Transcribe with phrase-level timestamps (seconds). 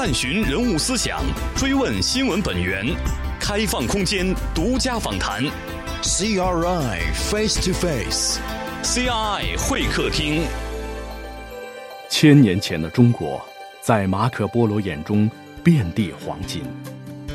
[0.00, 1.20] 探寻人物思想，
[1.56, 2.86] 追问新闻本源，
[3.40, 5.42] 开放空间，独家访谈。
[6.04, 10.44] CRI Face to Face，CRI 会客厅。
[12.08, 13.44] 千年前的中国，
[13.80, 15.28] 在马可波罗眼中
[15.64, 16.62] 遍地黄金；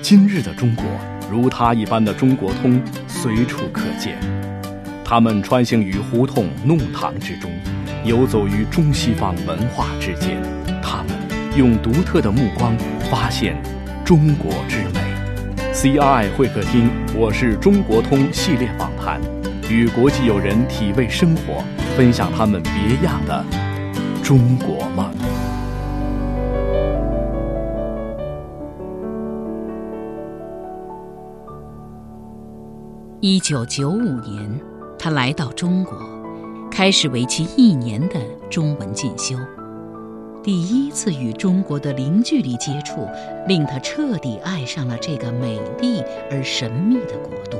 [0.02, 0.86] 今日的中国，
[1.30, 4.18] 如他一般的中国通随处可见。
[5.04, 7.52] 他们穿行于胡同弄堂之中，
[8.06, 10.42] 游走于中西方文化之间。
[10.82, 11.23] 他们
[11.56, 12.76] 用独特的目光
[13.12, 13.56] 发现
[14.04, 15.02] 中国之美。
[15.72, 19.22] CRI 会客厅，我是中国通系列访谈，
[19.70, 21.64] 与国际友人体味生活，
[21.96, 23.46] 分享他们别样的
[24.24, 25.12] 中国梦。
[33.20, 34.60] 一九九五年，
[34.98, 35.94] 他来到中国，
[36.72, 38.16] 开始为期一年的
[38.50, 39.38] 中文进修。
[40.44, 43.08] 第一次与中国的零距离接触，
[43.48, 47.58] 令他彻底爱上了这个美丽而神秘的国度。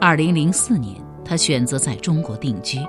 [0.00, 2.80] 二零零四年，他选择在中国定居，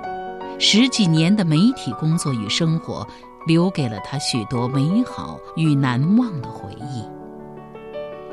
[0.58, 3.06] 十几年的媒体工作与生活，
[3.46, 7.04] 留给了他许多美好与难忘的回忆。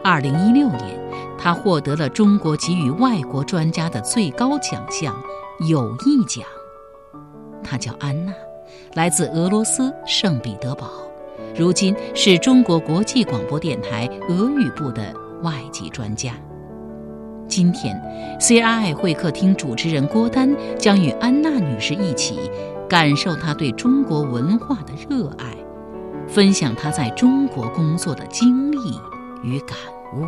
[0.04, 1.00] 二零一六年，
[1.38, 5.16] 他获得了中国给予外国专家的最高奖项——
[5.70, 6.44] 友谊奖。
[7.64, 8.34] 他叫安娜。
[8.98, 10.90] 来自俄罗斯圣彼得堡，
[11.56, 16.32] 如今是中国国际广播电台俄语部的外籍专家。
[17.48, 17.96] 今天
[18.40, 22.50] ，CRI 会客厅主持人郭丹将与安娜女士一起
[22.90, 25.56] 感受她对中国文化的热爱，
[26.28, 29.00] 分享她在中国工作的经历
[29.44, 29.78] 与感
[30.16, 30.26] 悟。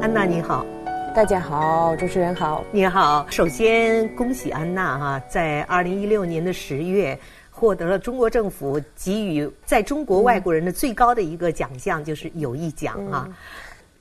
[0.00, 0.64] 安娜，你好。
[1.14, 3.26] 大家好，主持人好，你好。
[3.28, 7.18] 首先恭喜安娜哈，在二零一六年的十月
[7.50, 13.28] 获得了中国政府给予在中国外国人的最高的一个奖项，就是友谊奖啊。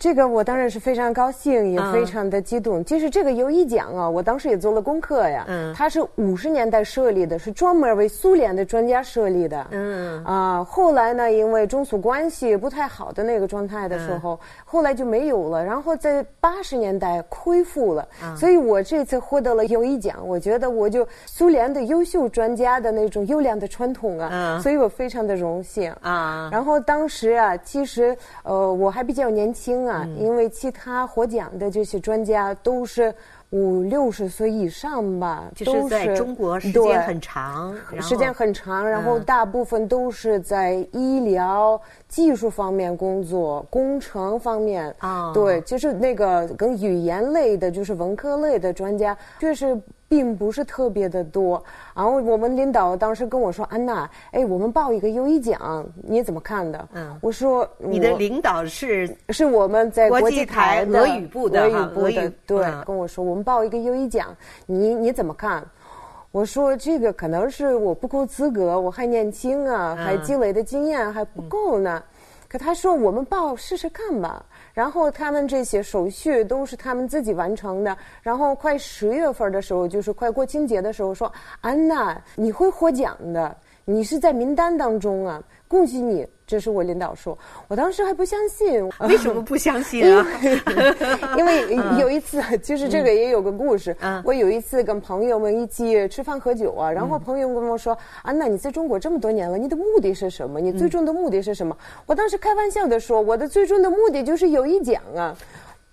[0.01, 2.83] 这个我当然是非常高兴，也非常的激动。
[2.83, 5.45] 其实这个友谊奖啊，我当时也做了功课呀。
[5.47, 9.67] 嗯，它是五十年代设立的，是专门为苏联的专家设立的。
[9.69, 15.63] 嗯啊，后来呢，因为中苏关系不太好的那个状态的时候，后来就没有了。
[15.63, 18.07] 然后在八十年代恢复了。
[18.35, 26.49] 所以我这次获得了友谊奖，我觉得我就苏联的优秀专家的那种优良的传统啊，所以我非常的荣幸啊。
[26.51, 29.90] 然后当时啊，其实呃，我还比较年轻啊。
[29.91, 33.13] 啊，因为其他获奖的这些专家都是
[33.49, 49.77] 五六十岁以上吧，都是在中国时间很长，时间很长，然后大部分都是在医疗技术方面工作，工程方面啊，对，就是那个跟语言类的，就是文科类的专家，确实。
[50.11, 51.63] 并不是特别的多，
[51.95, 64.35] 然后我们领导当时跟我说：“安娜，哎，我们报一个优异奖，你怎么看的？”嗯，我说：“你的领导是是我们在国际台俄语部的，俄语部的，对，跟我说我们报一个优异奖，
[64.65, 65.65] 你你怎么看？”
[66.33, 72.03] 我说：“这个可能是我不够资格，我还年轻啊，还积累的经验还不够呢。”
[72.51, 74.45] 可他说：“我们报试试看吧。”
[74.75, 77.97] 然后他们这些手续都是他们自己完成的。
[78.21, 87.37] 然后快十月份的时候，就是快国庆节的时候，说：“安娜，你会获奖的，你是在名单当中啊，恭喜你。”这是我领导说，
[87.69, 88.83] 我当时还不相信。
[89.07, 90.27] 为什么不相信啊？
[91.39, 91.65] 因为
[91.97, 93.95] 有一次，其实这个也有个故事。
[94.25, 100.59] 我有一次跟朋友们一起吃饭喝酒啊，然后朋友跟我说：“安娜，你在中国这么多年了，你的目的是什么？
[100.59, 101.73] 你最终的目的是什么？”
[102.05, 105.33] 我当时开玩笑的说：“我的最终的目的就是有一奖啊。”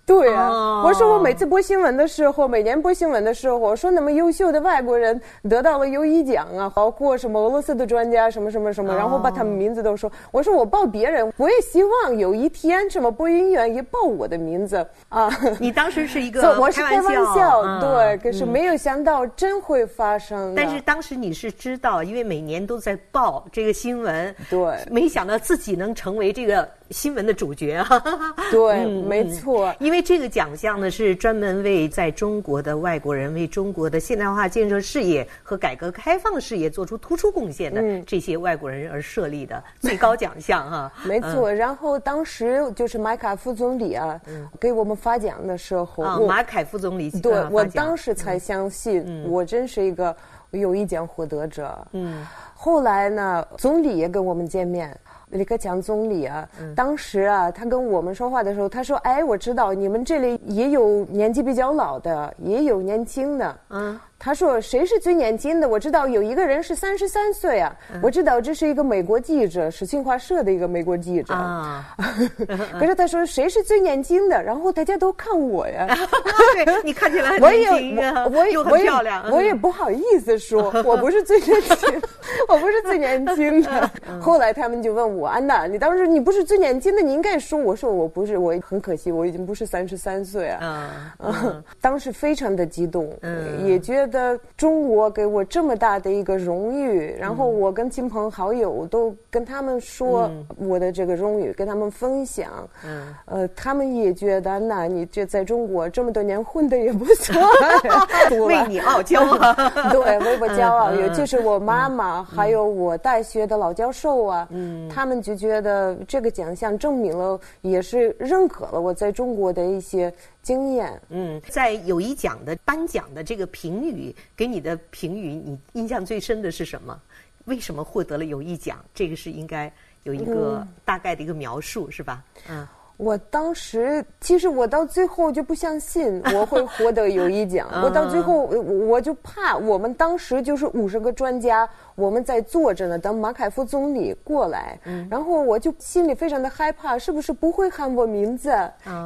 [0.09, 10.11] 对啊，我说我每次播新闻的时候，每年播新闻的时候，我说那么优秀的外国人得到了优异奖啊，包括什么俄罗斯的专家什么什么什么，然后把他们名字都说。
[10.31, 15.29] 我说我报别人，我也希望有一天什么播音员也报我的名字啊。
[15.59, 20.55] 你当时是一个 我是开玩笑，对，可是没有想到真会发生。
[20.55, 26.67] 但是当时你是知道，因为每年都在报这个新闻，对，没想到自己能成为这个。
[26.91, 28.03] 新闻的主角啊，
[28.51, 40.91] 对， 没错，因为这个奖项呢是专门为在中国的外国人为中国的现代化建设事业和改革开放事业做出突出贡献的这些外国人而设立的最高奖项哈。
[41.05, 44.19] 没错，然后当时就是马凯副总理啊，
[44.59, 50.15] 给我们发奖的时候，马凯副总理对我当时才相信，我真是一个
[50.51, 51.87] 有一奖获得者。
[51.93, 52.25] 嗯，
[52.55, 54.97] 后来呢，总理也跟我们见面。
[55.31, 65.69] 李克强总理啊，当时啊，他跟我们说话的时候，他说：“哎，我知道你们这里也有年纪比较老的，也有年轻的。”嗯，他说：“谁是最年轻的？
[65.69, 67.73] 我知道有一个人是三十三岁啊，
[68.03, 71.33] 我知道这是一个美国记者，是新华社的一个美国记者。
[71.33, 71.95] 啊，
[72.77, 74.43] 可是他说谁是最年轻的？
[74.43, 75.87] 然后大家都看我呀。
[76.65, 79.23] 对你看起来很年轻啊，我也很漂亮。
[79.31, 82.01] 我也不好意思说， 我不是最年轻，
[82.49, 83.89] 我不是最年轻的。
[84.19, 87.57] 后来他们就问我安娜，你当时你不是最年轻的，你应该说。
[87.57, 91.15] 我说我不是，我很可惜，我已经不是三十三岁啊。
[91.19, 94.08] 嗯，当时非常的激动，嗯，也觉得。
[94.09, 102.49] 的中国给我这么大的一个荣誉，然后我跟亲朋好友都跟他们说我的这个荣誉，跟他们分享。
[102.83, 107.35] 嗯，呃，他们也觉得，那你这在中国这么多年混的也不错，
[108.45, 109.21] 为你傲娇。
[109.91, 110.91] 对，为我骄傲。
[110.91, 120.11] 尤其是我妈妈，还有我大学的老教授啊，嗯，他们就觉得这个奖项证明了，也是认可了我在中国的一些。
[120.49, 126.99] 经验，嗯，在友谊奖的颁奖的这个评语，给你的评语，你印象最深的是什么？
[127.45, 128.83] 为什么获得了友谊奖？
[128.91, 132.23] 这个是应该有一个大概的一个描述，是吧？
[132.49, 132.67] 嗯。
[132.99, 144.77] 我当时其实我到最后就不相信 我会获得友谊奖，我到最后我就怕我们当时就是五十个专家，我们在坐着呢，等马凯夫总理过来，
[145.09, 148.51] 然后我就心里非常的害怕，是不是不会喊我名字？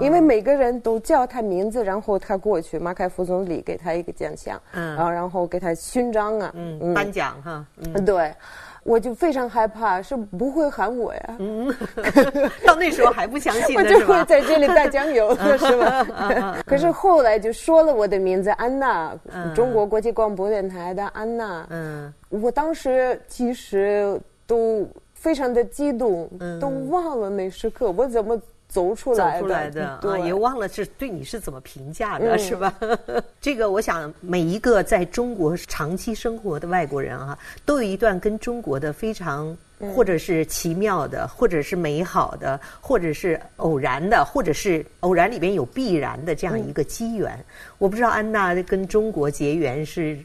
[0.01, 6.51] 因为每个人都叫他名字，然后他过去，马凯夫总理给他一个奖项，然后然后给他勋章啊，
[6.95, 7.63] 颁奖哈，
[8.03, 8.33] 对。
[8.83, 11.37] 我就非常害怕，是不会喊我呀。
[11.39, 11.73] 嗯，
[12.65, 16.57] 到那时候还不相信我就会在这里带酱油， 是吧？
[16.65, 19.13] 可是后来就说了我的名字安娜，
[19.55, 21.65] 中国国际广播电台的安娜。
[21.69, 28.39] 嗯，我当时其实都非常的激动，都忘了那时刻我怎么。
[28.73, 32.73] 走出来的啊，也忘了是对你是怎么评价的，是吧？
[33.39, 39.55] 这个我想每一个在中国长期生活的外国人啊，都有一段跟中国的非常
[39.93, 47.37] 或者是奇妙的，或者是美好的，或者是偶然的，或者是偶然里边有必然的这样一个机缘。
[47.77, 50.17] 我不知道安娜跟中国结缘是。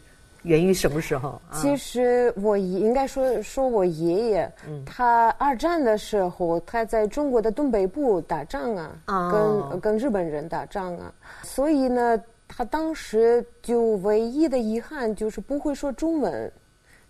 [0.42, 1.40] 源于什么时候？
[1.52, 4.52] 其实我应该说说我爷爷，
[4.86, 11.12] 他二战的时候他在中国的东北部打仗啊，跟跟日本人打仗啊，
[11.42, 16.50] 所以呢，他当时就唯一的遗憾就是不会说中文。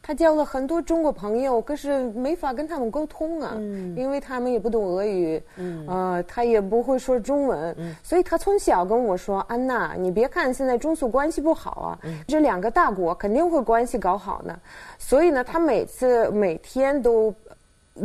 [0.08, 3.52] 他交了很多中国朋友，可是没法跟他们沟通啊，
[3.94, 5.38] 因为他们也不懂俄语，
[5.86, 14.58] 呃，他也不会说中文，所以他从小跟我说：“安娜，你别看现在中苏关系不好啊，这两个大国肯定会关系搞好呢。”
[14.98, 17.34] 所以呢，他每次每天都。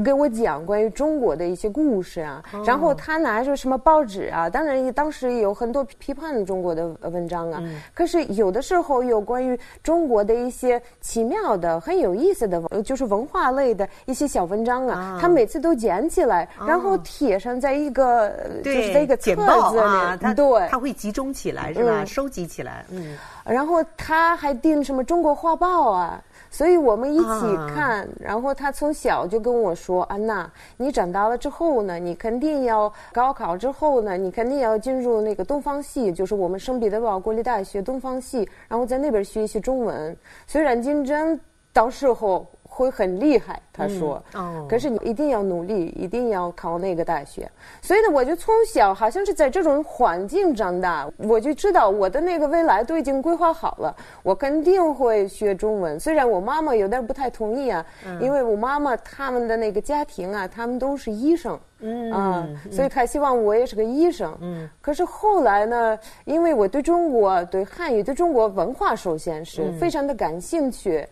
[0.04, 7.62] 给我讲关于中国的一些故事啊，然后他拿着什么报纸啊，当然当时有很多批判中国的文章啊，
[7.94, 18.30] 可是有的时候有关于中国的一些奇妙的、很有意思的，就是文化类的一些小文章啊，他每次都捡起来，然后贴上在一个
[18.64, 22.06] 就是在一个册子里，他对，他会集中起来是吧？
[22.06, 26.22] 收集起来，嗯，然后他还订什么《中国画报》啊。
[26.54, 30.48] 所以我们一起看，然后他从小就跟我说：“安娜，
[30.78, 40.16] 你长大了之后呢，你肯定要高考之后呢，你肯定要进入那个东方系，就是我们圣彼得堡国立大学东方系，然后在那边学习中文。
[40.46, 41.40] 虽然竞争
[41.74, 44.22] 到时候。”会很厉害，他说。
[44.34, 44.66] 哦。
[44.68, 47.50] 可是你一定要努力，一定要考那个大学。
[47.82, 53.96] 所以呢，我就从小好像是在这种环境长大，我就知道我的那个未来都已经规划好了。
[54.24, 57.86] 我肯定会学中文，虽然我妈妈有点不太同意啊，
[58.20, 61.60] 因为我妈妈他们的那个家庭啊，他们都是医生。
[61.80, 62.12] 嗯。
[62.12, 64.36] 啊，所以他希望我也是个医生。
[64.42, 64.68] 嗯。
[64.82, 71.06] 可是后来呢，因为我对中国、对汉语、对中国文化，首先是非常的感兴趣。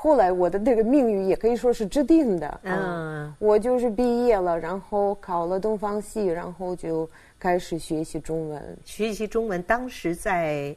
[0.00, 2.60] 后来我的那个命运也可以说是制定的。
[2.62, 8.78] 嗯，我就是毕业了，然后考了东方系，然后就开始学习中文。
[8.84, 10.74] 学习中文，当时在？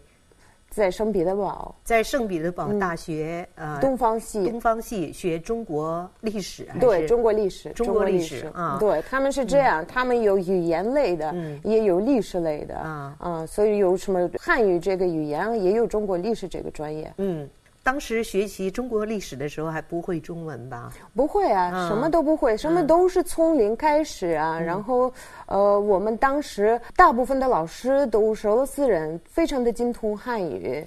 [0.72, 4.48] 在圣彼得堡，在圣彼得堡大学呃东方系。
[4.48, 11.36] 东方系学中国历史，对中国历史，中国历史啊，对他们是这样，他们有语言类的，
[11.66, 13.14] 也有历史类的啊。
[13.20, 17.14] 啊，所以有什么汉语这个语言，也有中国历史这个专业。
[17.18, 17.50] 嗯。
[17.84, 20.92] 当时学习中国历史的时候还不会中文吧？
[21.16, 24.60] 不会啊，什么都不会，什么都是从零开始啊。
[24.60, 25.12] 然后，
[25.48, 30.86] 呃，我们当时大部分的老师都是俄罗斯人，非常的精通汉语。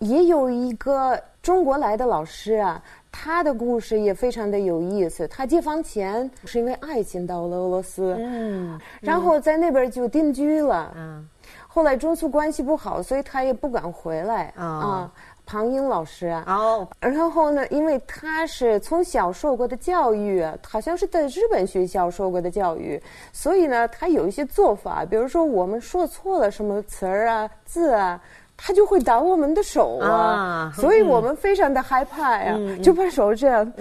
[0.00, 5.28] 也有一个中国来的老师啊，他的故事也非常的有意思。
[5.28, 11.28] 他解放前是因为爱情到了俄罗斯，嗯，然后在那边就定居了，嗯。
[11.68, 15.10] 后来中苏关系不好，所以他也不敢回来啊。
[15.46, 16.44] 庞英老师啊。
[16.46, 16.88] 哦。
[17.00, 23.00] 然后呢，因为他是从小受过的教育，好像是在日本学校受过的教育，
[23.32, 28.20] 所以呢，他有一些做法，比如说我们说错了什么词儿啊、字啊。
[28.56, 33.72] 他就会打我们的手啊，所以我们非常的害怕呀，就把手这样。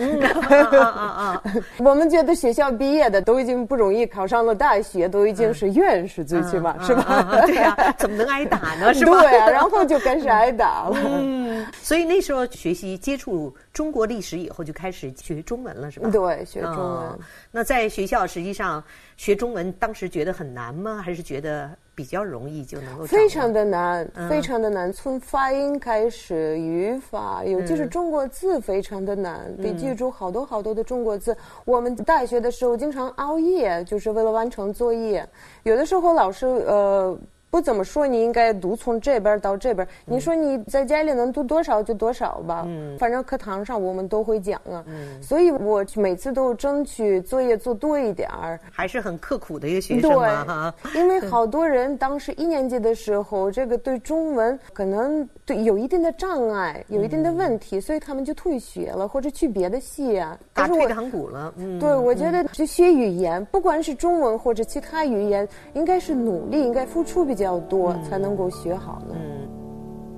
[1.79, 7.43] 我们觉得学校毕业的都已经不容易，考上了大学都已经是院士，最起码是吧？
[7.45, 8.93] 对呀，怎么能挨打呢？
[8.93, 9.21] 是吧？
[9.21, 10.97] 对呀，然后就开始挨打了。
[11.05, 16.09] 嗯，所以那时候学习接触中国历史以后，就开始学中文了，是吧？
[16.09, 17.19] 对，学中文。
[17.51, 18.81] 那在学校实际上
[19.17, 21.01] 学中文，当时觉得很难吗？
[21.03, 21.69] 还是觉得？
[21.95, 24.91] 比较容易就能够非常的难，非常的难。
[24.91, 31.37] 从发音开始，语法，尤其是中国字非常的难，得记住好多好多的中国字。
[31.65, 35.23] 我们大学的时候经常熬夜，就是为了完成作业。
[35.61, 37.15] 有的时候老师呃。
[37.53, 39.87] 不怎么说，你应该读从这边到这边。
[40.05, 42.63] 你说你在家里能读多少就多少吧。
[42.65, 44.83] 嗯，反正课堂上我们都会讲啊。
[44.87, 48.59] 嗯，所以我每次都争取作业做多一点儿。
[48.71, 50.73] 还是很刻苦的一个学生啊。
[50.81, 60.35] 对，因为好多人当时一年级的时候，这个对中文可能对有一定的障碍，有一定的问题，所以他们就退学了，或者去别的系啊。
[60.53, 61.53] 打退堂鼓了。
[61.57, 67.42] 嗯，对，我觉得就学语言，不管是中文或者其他语言，应该是努力，应该付出比较。
[67.43, 69.15] 要多才能够学好呢。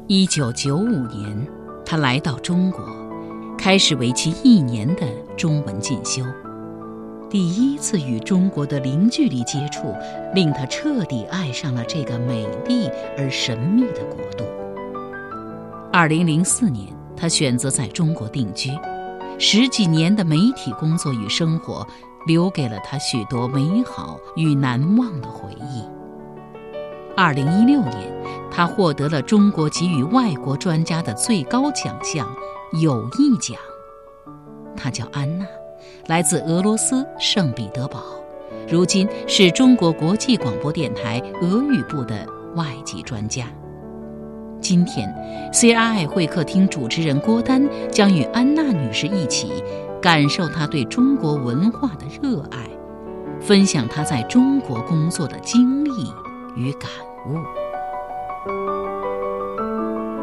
[0.08, 1.48] 一九九五年，
[1.84, 2.86] 他来到中国，
[3.58, 5.01] 开始为期一年的
[5.36, 6.24] 中文进修。
[7.27, 9.94] 第一次与中国的零距离接触，
[10.34, 14.46] 令他彻底爱上了这个美丽而神秘的国度。
[15.91, 18.70] 二零零四年，他选择在中国定居，
[19.39, 21.86] 十几年的媒体工作与生活，
[22.27, 25.94] 留给了他许多美好与难忘的回忆。
[27.17, 28.13] 二零一六年，
[28.51, 32.27] 他获得了中国给予外国专家的最高奖项——
[32.81, 33.57] 友谊奖。
[34.75, 35.45] 他叫安娜，
[36.07, 38.03] 来自俄罗斯圣彼得堡，
[38.69, 43.45] 如今是中国国际广播电台俄语部的外籍专家。
[44.60, 45.10] 今天
[45.53, 49.63] ，CRI 会客厅主持人郭丹将与安娜女士一起
[50.01, 52.69] 感受她对中国文化的热爱，
[53.39, 55.91] 分享她在中国工作的经历。
[56.57, 56.89] 与感
[57.27, 57.64] 嗯。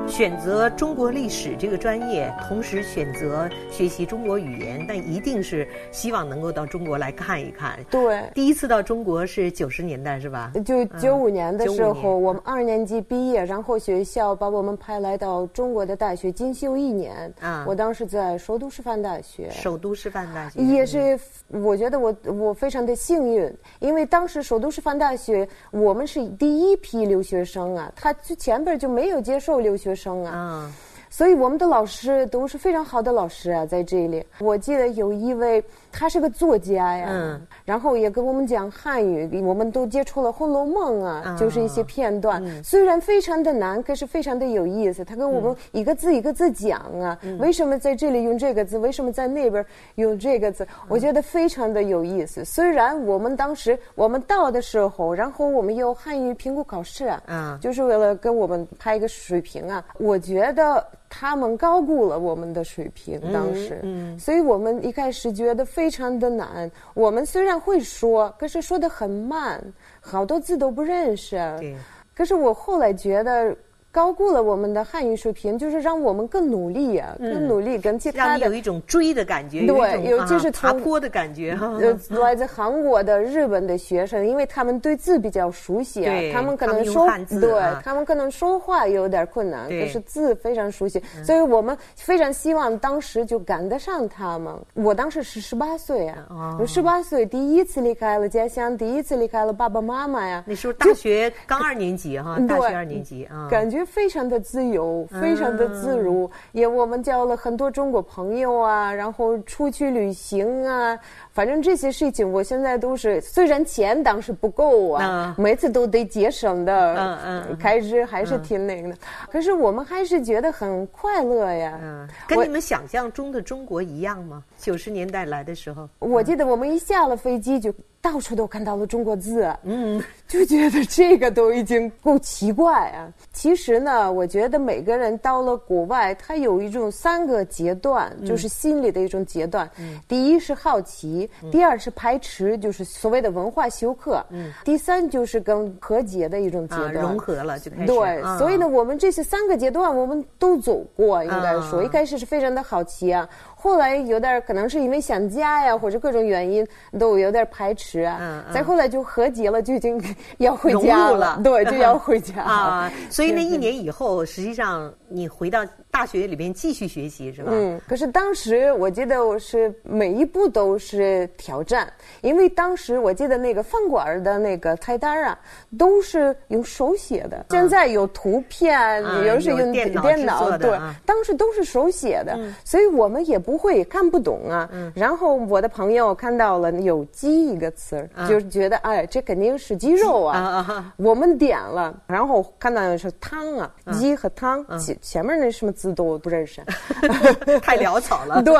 [0.08, 7.78] 选择中国历史这个专业，同时选择学习中国语言，但一定是希望能够到中国来看一看。
[7.90, 10.52] 对，第一次到中国是九十年代是吧？
[10.64, 17.32] 就九五年的时候，我们二年级毕业，然后学校把我们派来到中国的大学进修一年。
[17.40, 19.48] 啊，我当时在首都师范大学。
[19.50, 21.18] 首都师范大学也是，
[21.48, 30.24] 我觉得我我非常的幸运，因为当时首都师范大学我们是第一批留学生啊，他前边就没有接受留学生。
[30.24, 30.70] 生啊，
[31.08, 35.62] 所以我们的老师都是非常好的老师啊，在这里，我记得有一位。
[35.92, 45.04] 他是个作家呀，嗯，然后也跟我们讲汉语，我们都接触了《红楼梦》啊，就是一些片段，虽然非常的难，可是非常的有意思。
[45.04, 49.64] 他跟我们一个字一个字讲啊，为什么在这里用这个字，为什么在那边
[49.96, 52.44] 用这个字，我觉得非常的有意思。
[52.44, 60.84] 虽然我们当时我们到的时候，然后我们有汉语评估考试啊，嗯，就是为了跟我们拍一个水平啊，我觉得。
[61.14, 63.84] 他们高估了我们的水平，当时，
[64.18, 66.70] 所以我们一开始觉得非常的难。
[66.94, 69.62] 我们虽然会说，可是说的很慢，
[70.00, 71.36] 好多字都不认识。
[71.58, 71.76] 对，
[72.14, 73.56] 可是我后来觉得。
[73.92, 81.54] 高估了我们的汉语水平，就是让我们更努力呀，更努力，跟其他的有一种追的感觉，对，有就是爬坡的感觉。
[81.60, 87.06] 呃，来自韩国的、日本的学生，因为他们对字比较熟悉啊，他们可能说，
[87.38, 94.54] 对，他们可能说话有点困难，可是字非常熟悉，所以我们非常希望当时就赶得上他们。
[94.72, 100.42] 我当时是十八岁啊，十八岁第一次离开了家乡，第一次离开了爸爸妈妈呀。
[100.46, 103.81] 那时候大学刚二年级哈，大学二年级啊，感觉。
[103.84, 110.98] 非常的自由，非常的自如，也我们交了很多中国朋友啊，然后出去旅行啊，
[111.30, 118.96] 反正这些事情我现在都是，虽然钱当时不够啊，每次都得节省的，嗯嗯，开支还是挺那个的，
[119.30, 121.78] 可是我们还是觉得很快乐呀。
[121.82, 124.42] 嗯，跟你们想象中的中国一样吗？
[124.58, 127.72] 九十年代来的时候，我记得我们一下了飞机就。
[128.02, 133.08] 到处都看到了中国字，嗯， 就觉得这个都已经够奇怪啊。
[133.32, 139.70] 其实呢，我觉得每个人到了国外，他有一种三个阶段，就是心理的一种阶段。
[140.08, 147.86] 第一是好奇，第二是排斥，就是所谓的文化休克，嗯，第三就是跟和解的一种阶段，融合了就开始。
[147.86, 153.28] 对，所以呢，我们这些三个阶段我们都走过，应该说，一开始是非常的好奇啊。
[153.62, 156.66] 后来有点可能是因为想家呀，或者各种原因
[156.98, 158.44] 都有点排斥啊。
[158.52, 160.02] 再后来就和解了，就已经
[160.38, 161.40] 要回家了。
[161.44, 162.92] 对，就要回家 啊。
[163.08, 167.52] 所以那一年以后，实际上你回到大学里边继续学习是吧？
[167.54, 167.80] 嗯。
[167.86, 171.88] 可是当时我记得我是每一步都是挑战，
[172.20, 175.38] 因为当时我记得那个饭馆的那个菜单啊，
[175.78, 177.46] 都是用手写的。
[177.50, 183.52] 现在有图片，有是用电脑对，当时都是手写的，所以我们也不。
[183.52, 190.90] 不会看不懂啊，然后我的朋友看到了有鸡一个词，就是觉得哎，这肯定是鸡肉啊。
[190.96, 196.60] 我们点了，然后看到是汤啊，鸡和汤，前前面那什么字都不认识，
[197.60, 198.40] 太潦草了。
[198.44, 198.54] 对，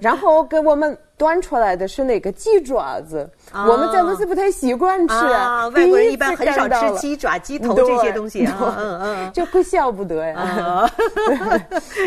[0.00, 0.96] 然后给我们。
[1.18, 5.14] 端出来的是那个鸡爪子，我们在俄罗斯不太习惯吃。
[5.14, 10.90] 啊外国人一般很少吃鸡爪、鸡头这些东西，嗯嗯， 就可笑不得呀。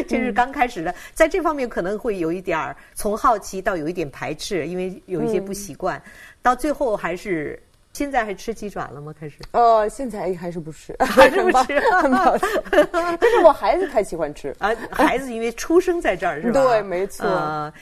[0.06, 6.02] 这是刚开始的，在这方面可能会有一点儿从好奇到有一点排斥，因为有一些不习惯，
[6.42, 7.58] 到最后还是。
[7.96, 9.14] 现在还吃鸡爪了吗？
[9.18, 9.36] 开始？
[9.52, 11.82] 呃，现在还是不吃， 还是不吃。
[12.92, 14.70] 但是我孩子太喜欢吃啊！
[14.92, 16.62] 孩子因为出生在这儿是吧？
[16.62, 17.26] 对，没错。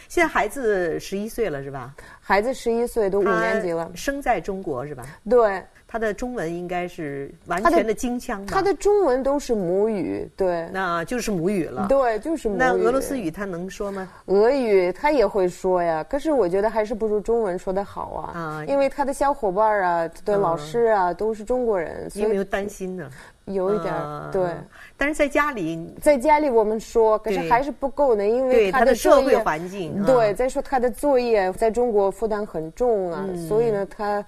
[0.07, 1.95] 现在孩子十一岁了是吧？
[2.23, 3.91] 孩子十一岁，都五年级了。
[3.93, 5.03] 生在中国是吧？
[5.29, 5.61] 对。
[5.85, 8.51] 他的中文应该是完全的京腔吧？
[8.51, 11.85] 他的中文都是母语，对，那就是母语了。
[11.87, 12.57] 对，就是母语。
[12.57, 14.09] 那俄罗斯语他能说吗？
[14.25, 18.39] 俄语他也会说呀，可是我觉得还是不如中文说的好啊。
[18.39, 22.09] 啊，因为他的小伙伴啊，的老师啊，都是中国人。
[22.15, 23.07] 有没有担心呢？
[23.45, 23.93] 有一点，
[24.31, 24.49] 对。
[25.03, 30.01] 但是在家里，在家里我们说，可是还是不够呢，因为他的社会环境。
[30.05, 34.25] 对，再说他的作业在中国负担很重啊，所以呢，他。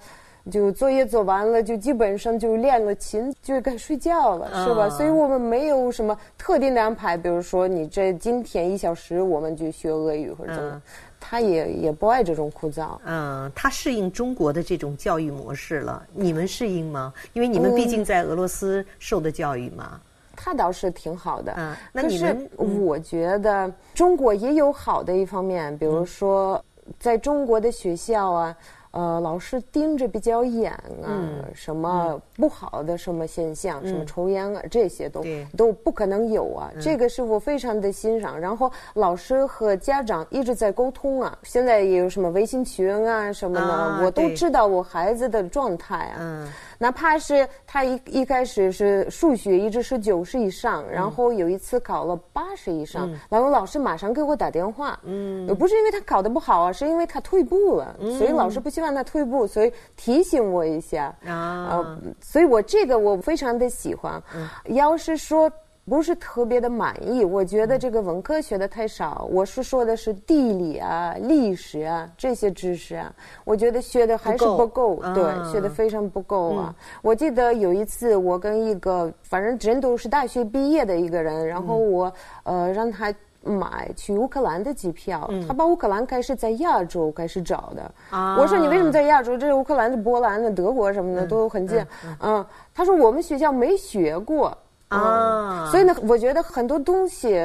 [0.48, 4.88] 就作业做完了，就基本上就练了琴，就该睡觉了，是吧？
[4.90, 10.80] 所以我们没有什么特定的安排，比如说你这今天一小时我们就学俄语或者怎么，
[11.18, 12.96] 他也也不爱这种枯燥。
[13.04, 17.12] 嗯，他适应中国的这种教育模式了，你们适应吗？
[17.32, 20.00] 因为你们毕竟在俄罗斯受的教育嘛。
[20.46, 21.52] 他倒是挺好的。
[21.56, 22.48] 嗯，那你们？
[22.80, 26.64] 我觉得中国也有好的一方面，比如说
[27.00, 28.56] 在中国的学校啊。
[28.92, 30.72] 呃，老师盯着比较严
[31.04, 31.20] 啊，
[31.52, 35.22] 什么不好的什么现象，什么抽烟啊，这些都
[35.54, 36.72] 都不可能有啊。
[36.80, 38.40] 这个是我非常的欣赏。
[38.40, 46.48] 然后老师和家长一直在沟通啊，现在也有什么微信群啊什么的，我都知道我孩子的状态啊。
[46.78, 61.14] 哪怕是他一一开始是数学一直是九十以上，然后有一次考了八十以上，然后老师马上给我打电话，嗯，不是因为他考的不好啊，是因为他退步了，所以老师不希望他退步，所以提醒我一下。
[61.26, 64.22] 啊，所以我这个我非常的喜欢，
[64.66, 65.50] 要是说。
[65.88, 69.28] 不是特别的满意，我觉得这个文科学的太少。
[69.30, 73.12] 我是说的是地理啊、历史啊这些知识啊，
[73.44, 76.74] 我觉得学的还是不够，对，学的非常不够啊。
[77.02, 87.94] 我记得有一次，我跟一个反正人都是大学毕业的一个人，然后我呃让他买去乌克兰的机票，他把乌克兰开始在亚洲开始找的。
[88.36, 89.38] 我说你为什么在亚洲？
[89.38, 91.80] 这乌克兰、的波兰、的德国什么的都很近。
[92.20, 92.44] 嗯，
[92.74, 94.58] 他说我们学校没学过。
[94.88, 97.38] 啊，所以呢，我觉得很多东西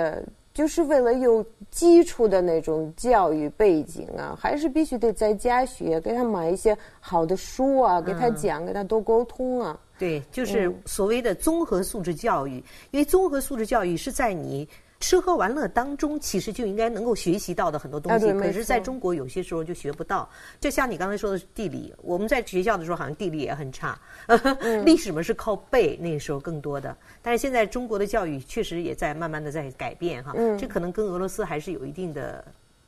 [0.54, 9.80] 就是为了有基础的那种教育背景啊，还是必须得在家学，给他买一些好的书啊，给他讲，给他多沟通啊。
[9.98, 14.68] 对，就是所谓的综合素质教育，因为综合素质教育是在你。
[15.02, 20.30] 吃喝玩乐当中，其实就应该能够学习到的很多东西，可是在中国有些时候就学不到。
[20.60, 24.00] 就像你刚才说的地理，我们在学校的时候好像地理也很差，
[24.86, 26.96] 历史嘛是靠背，那个时候更多的。
[27.22, 32.46] 但是现在中国的教育确实也在慢慢的在改变哈，这可能跟俄罗斯还是有一定的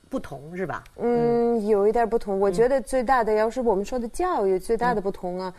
[0.07, 0.83] 不同，是吧？
[0.97, 2.39] 嗯，有一点不同。
[2.39, 5.51] 我觉得最大的，要是我们说的教育最大的不同啊。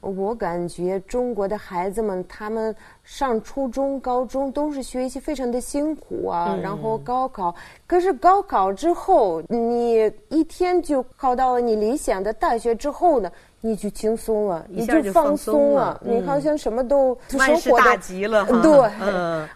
[0.00, 7.54] 我感觉中国的孩子们，他们上初中、高中都是学习非常的辛苦啊，然后高考，
[7.86, 13.30] 可是高考之后，你一天就考到了你理想的大学之后呢，
[13.62, 18.46] 你就轻松了，你就放松了，你好像什么都万事大吉了。
[18.62, 18.90] 对，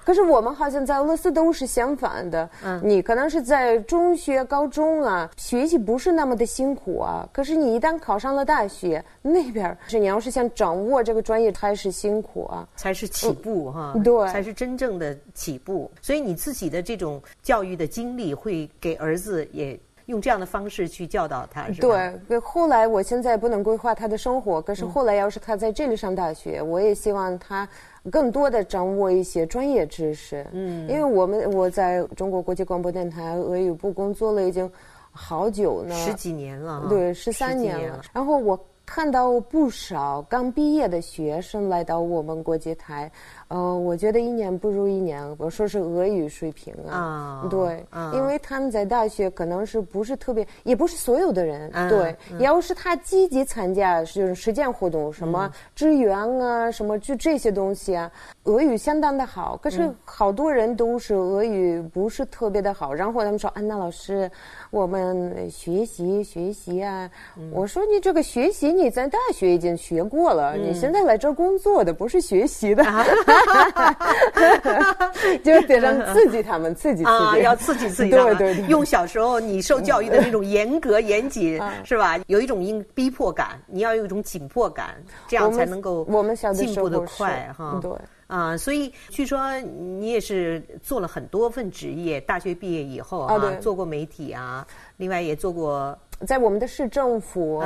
[0.05, 2.49] 可是我们好像在俄罗斯都是相反的。
[2.83, 7.27] 你可能是在中学、高中啊，学习不是那么的辛苦啊。
[7.33, 13.95] 可是你一旦考上了大学，那边是你要是想掌握这个专业，才是辛苦啊，才是起步哈。
[14.05, 15.91] 对，才是真正的起步。
[16.03, 19.79] 所以你自己的这种教育的经历，会给儿子也。
[20.07, 22.13] 用这样的方式去教导他，是吧？
[22.29, 27.67] 对，后来我现在不能规划他的生活，可是后来要是他在这里上大学，我也希望他
[28.11, 30.47] 更多的掌握一些专业知识。
[30.53, 34.71] 嗯，因为我们我在中国国际广播电台俄语部工作了已经
[35.11, 38.03] 好久呢，十几年了，对，十三年了。
[38.13, 43.11] 然后我看到不少刚毕业的学生来到我们国际台。
[43.49, 45.25] 呃，我觉得一年不如一年。
[45.39, 52.17] 我说是俄语水平啊，对，因为他们在大学可能是不是特别，也不是所有的人，对。
[52.39, 58.11] 要是他积极参加就是实践活动，什么支援啊，什么就这些东西啊，
[58.45, 59.57] 俄语相当的好。
[59.63, 64.31] 可是好多人都是俄语不是特别的好，然后他们说：“安娜老师，
[64.71, 67.11] 我们学习学习啊。”
[67.53, 72.85] 我说：“你这个学习你在大学已经学过了，你现在来这儿工作的不是学习的。
[73.35, 82.19] ”哈哈哈就得让刺激他们，刺激刺激，要刺激刺激，对对对，用小时候你受教育的那种严格严谨，是吧？
[82.27, 87.79] 有一种应逼迫感，你要有一种紧迫感，这样才能够我们进步的快哈。
[87.83, 87.91] 对
[88.27, 94.67] 啊，所以据说你也是做了很多份职业，大学毕业以后啊，做过媒体啊，
[94.97, 95.97] 另外也做过。
[96.27, 97.63] 在我们的市政府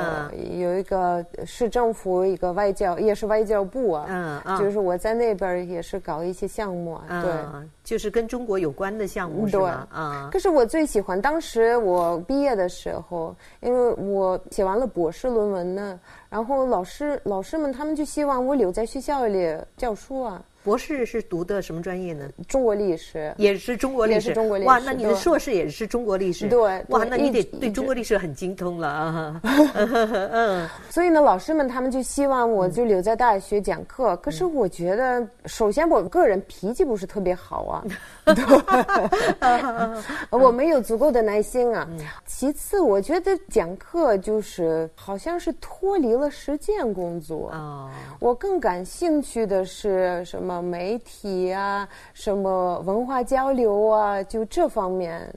[0.58, 7.30] 有一个市政府一个外交也是外交部啊，就是我在那边也是搞一些项目，对，
[7.84, 9.86] 就是跟中国有关的项目是吧？
[9.92, 20.42] 啊，可是我最喜欢当时我毕业的时候，因为我写完了博士论文呢，然后老师老师们他们就希望我留在学校里教书啊。
[20.68, 22.28] 博士是读的什么专业呢？
[22.46, 24.34] 中国历史，也是中国历史。
[24.34, 24.68] 中国历史。
[24.68, 26.46] 哇，那你的硕士也是中国历史？
[26.46, 26.84] 对。
[26.88, 29.40] 哇，那你得对中国历史很精通了啊。
[29.42, 30.68] 嗯。
[30.90, 34.14] 所以呢，老师们他们就希望我就留在大学讲课。
[34.18, 37.82] 可是我觉得，首先我个人脾气不是特别好啊。
[40.28, 41.88] 我没有足够的耐心啊。
[42.26, 47.90] 其次，我觉得讲课就是好像是脱离了实践工作啊。
[48.20, 50.57] 我更感兴趣的是什么？
[50.62, 55.32] 媒体啊，什么文化交流啊，就这方面。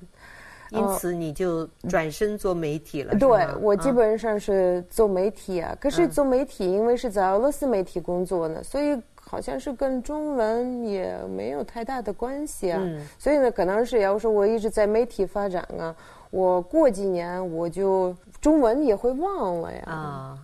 [0.71, 3.13] 因此，你就转身做媒体了。
[3.19, 5.75] 对，我基本上是做媒体啊。
[5.81, 12.81] 可是做媒体，因为是在俄罗斯媒体工作呢，所以好像是跟中文也没有太大的关系啊。
[13.19, 15.93] 所以呢，可能是要说我一直在媒体发展啊，
[16.29, 19.84] 我过几年我就中文也会忘了呀。
[19.88, 20.38] 啊。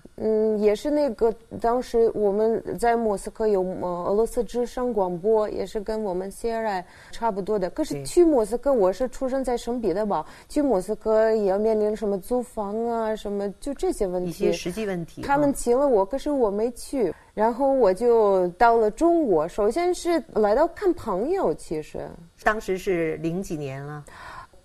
[0.67, 7.69] 嗯，也是那个当时我们在莫斯科有俄罗斯之声广播，也是跟我们 CRI 差不多的。
[7.69, 14.29] 可是去莫斯科，我是出生在圣彼得堡，去莫斯科也要面临什么租房啊，什么就这些问题。
[14.29, 15.21] 一些实际问题。
[15.21, 17.13] 他们请了我，可是我没去。
[17.33, 22.09] 然后我就到了中国，首先是来到看朋友，其实
[22.43, 24.03] 当时是零几年了。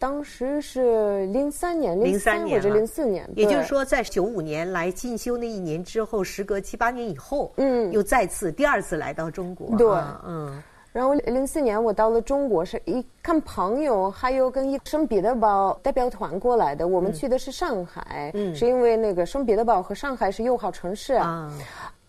[0.03, 9.87] 当时是零三年，零三年或者零四年，也就是说，在九五年来进修那一年之后，时隔七八年以后，嗯，又再次第二次来到中国，对，
[10.27, 10.61] 嗯，
[10.93, 21.49] 然后零四年我到了中国，是一看朋友，还有跟一圣彼得堡代表团过来的，我们去的是上海，嗯，是因为那个圣彼得堡和上海是友好城市啊，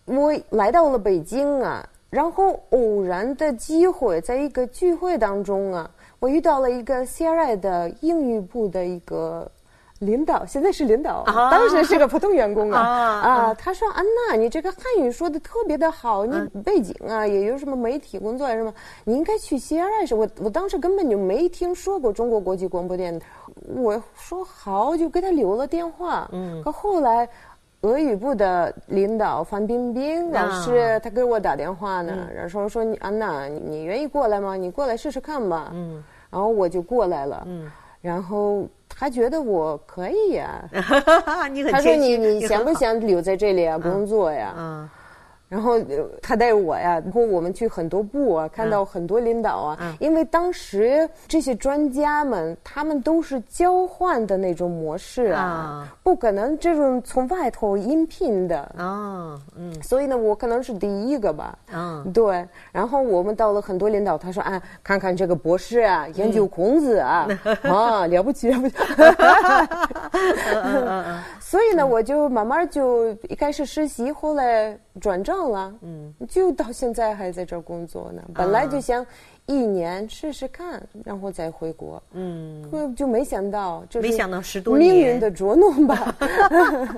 [0.06, 5.88] 我来到了北京啊，然后偶然的机会，在一个聚会当中啊。
[6.24, 9.46] 我遇到了一个 CRI 的英语部的一个
[9.98, 13.54] 领导，现在是领导，当时是个普通员工啊啊！
[13.58, 18.72] 他说：“安娜，你这个汉语说的特别的好，你背景啊也有什么媒体工作什么，
[19.04, 23.26] 你应该去 CRI 是我我当时根本就没听说过中国国际广播电台。
[23.76, 26.26] 我说好，就给他留了电话。
[26.32, 27.28] 嗯，可后来
[27.82, 34.56] 俄语部的领导范冰冰老师他给我打电话呢，然后说你安娜，你愿意过来吗？
[34.56, 35.70] 你过来试试看吧。
[35.74, 36.02] 嗯。
[36.34, 37.46] 然后我就过来了，
[38.00, 40.68] 然后他觉得我可以 呀，
[41.70, 43.78] 他说你你想不想留在这里啊？
[43.92, 44.52] 工作呀？
[45.48, 45.78] 然后
[46.20, 49.96] 他带我呀，然后我们去很多部啊，看到很多领导啊。
[50.00, 59.38] 因为当时这些专家们，他们都是交换的那种模式啊，不可能这种从外头应聘的啊。
[59.56, 61.56] 嗯，所以呢，我可能是第一个吧。
[61.72, 62.46] 嗯，对。
[62.72, 67.28] 然后我们到了很多领导，他说：“啊，看看这个博士啊，研究孔子啊，
[67.62, 68.76] 啊，了不起了不起。”
[71.54, 78.20] 所以呢，我就慢慢就一开始实习，后来转正了，嗯，就到现在还在这儿工作呢。
[78.34, 79.06] 本来就想。
[79.46, 82.02] 一年试试看，然后再回国。
[82.14, 82.64] 嗯，
[82.96, 86.16] 就没想到，没想到十多年命运的捉弄吧。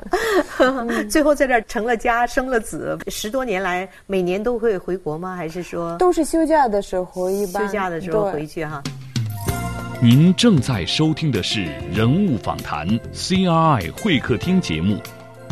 [1.11, 2.97] 最后在这儿成了家，生了子。
[3.09, 5.35] 十多年来，每年都会回国吗？
[5.35, 7.66] 还是说都是休假的时候一般？
[7.66, 8.81] 休假的时候回去哈。
[10.03, 14.99] 您正在收听的是人物访谈 CRI 会客厅节目，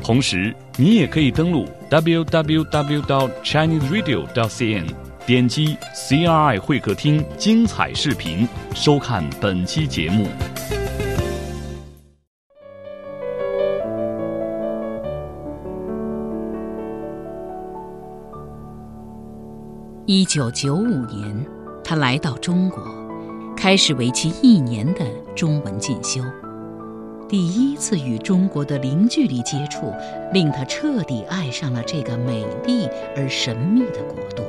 [0.03, 4.85] 同时你也可以登录 www.chineseradio.cn。
[5.25, 10.29] 点击 CRI 会客厅精彩视频，收看本期节目。
[20.05, 21.47] 一九九五年，
[21.83, 22.94] 他来到中国，
[23.65, 26.21] 开始为期一年的中文进修。
[27.27, 29.91] 第一次与中国的零距离接触，
[30.35, 34.43] 令他彻底爱上了这个美丽而神秘的国度。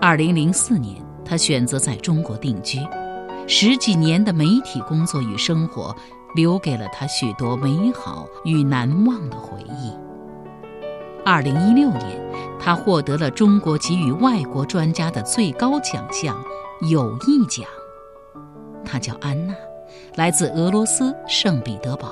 [0.00, 2.78] 二零零四年，他选择在中国定居，
[3.48, 5.92] 十几年的媒体工作与生活，
[6.36, 9.92] 留给了他许多美好与难忘的回忆。
[11.24, 12.22] 二零一六年，
[12.56, 16.40] 他获得了中国给予外国专家的最高奖项——
[16.82, 17.66] 友谊奖。
[18.84, 19.54] 他叫安娜，
[20.16, 22.10] 来自俄罗斯圣彼得堡，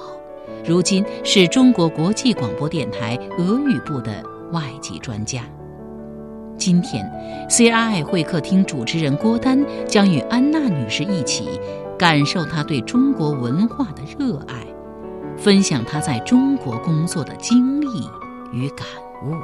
[0.65, 5.43] 如今是中国国际广播电台俄语部的外籍专家。
[6.57, 7.05] 今天
[7.49, 11.61] ，CRI 会客厅主持人郭丹将与安娜女士一起
[11.99, 14.67] 感受她对中国文化的热爱，
[15.37, 17.87] 分享她在中国工作的经历
[18.53, 18.87] 与感
[19.25, 19.35] 悟。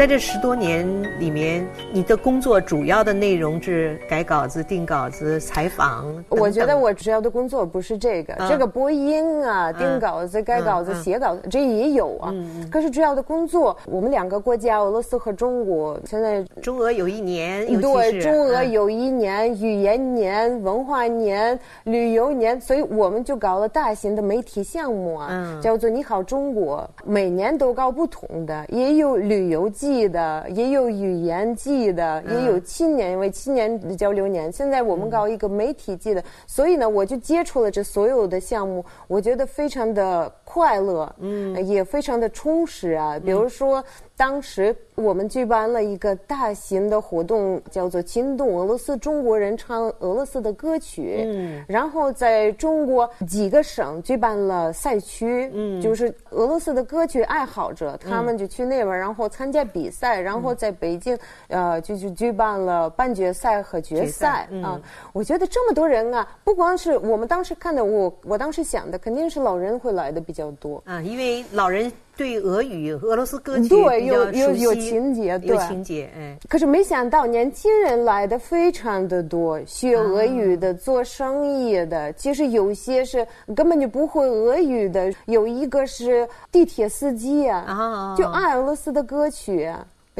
[0.00, 0.88] 在这十多年
[1.20, 6.06] 里面，你的工作主要的内容是改稿子、定稿子、采访。
[6.30, 12.34] 我觉得我主要的工作不是这个，这个播音啊、定稿子、改稿子、写稿子，这也有啊。
[12.72, 29.89] 可是主要的工作，我们两个国家，俄罗斯和中国，现在中俄有一年，对，中俄有一年语言年、文化年、旅游年，所以我们就搞了大型的媒体项目啊，叫做“你好中国”，每年都搞不同的，也有旅游季。
[29.90, 34.50] 记的也有语言记的，也有青年，因为青年交流年。
[34.52, 43.18] 现在我们搞一个媒体记的，所以呢，我就接触了这所有的项目，我觉得非常的快乐，嗯，也非常的充实啊。
[43.24, 43.84] 比如说。
[44.20, 51.24] 当时我们举办了一个大型的活动，叫做“惊动俄罗斯中国人唱俄罗斯的歌曲”。
[51.24, 64.78] 嗯，然后在中国几个省举办了赛区，嗯，就是俄罗斯的歌曲爱好者，他们就去那边，然后参加比赛，然后在北京，呃，就就举办了半决赛和决赛啊。
[65.14, 71.90] 我觉得这么多人啊，不光是我们当时看的，我我当时想的肯定是老人会来的比较多啊，因为老人。
[72.16, 76.36] 对俄语、俄罗斯歌曲对有有有情节，有情节，哎。
[76.50, 83.26] 可是没想到年轻人来的非常的多，学俄语的、做生意的，其实有些是
[83.56, 85.10] 根本就不会俄语的。
[85.24, 89.72] 有一个是地铁司机啊，就爱俄罗斯的歌曲。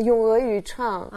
[0.04, 1.08] 用俄语唱，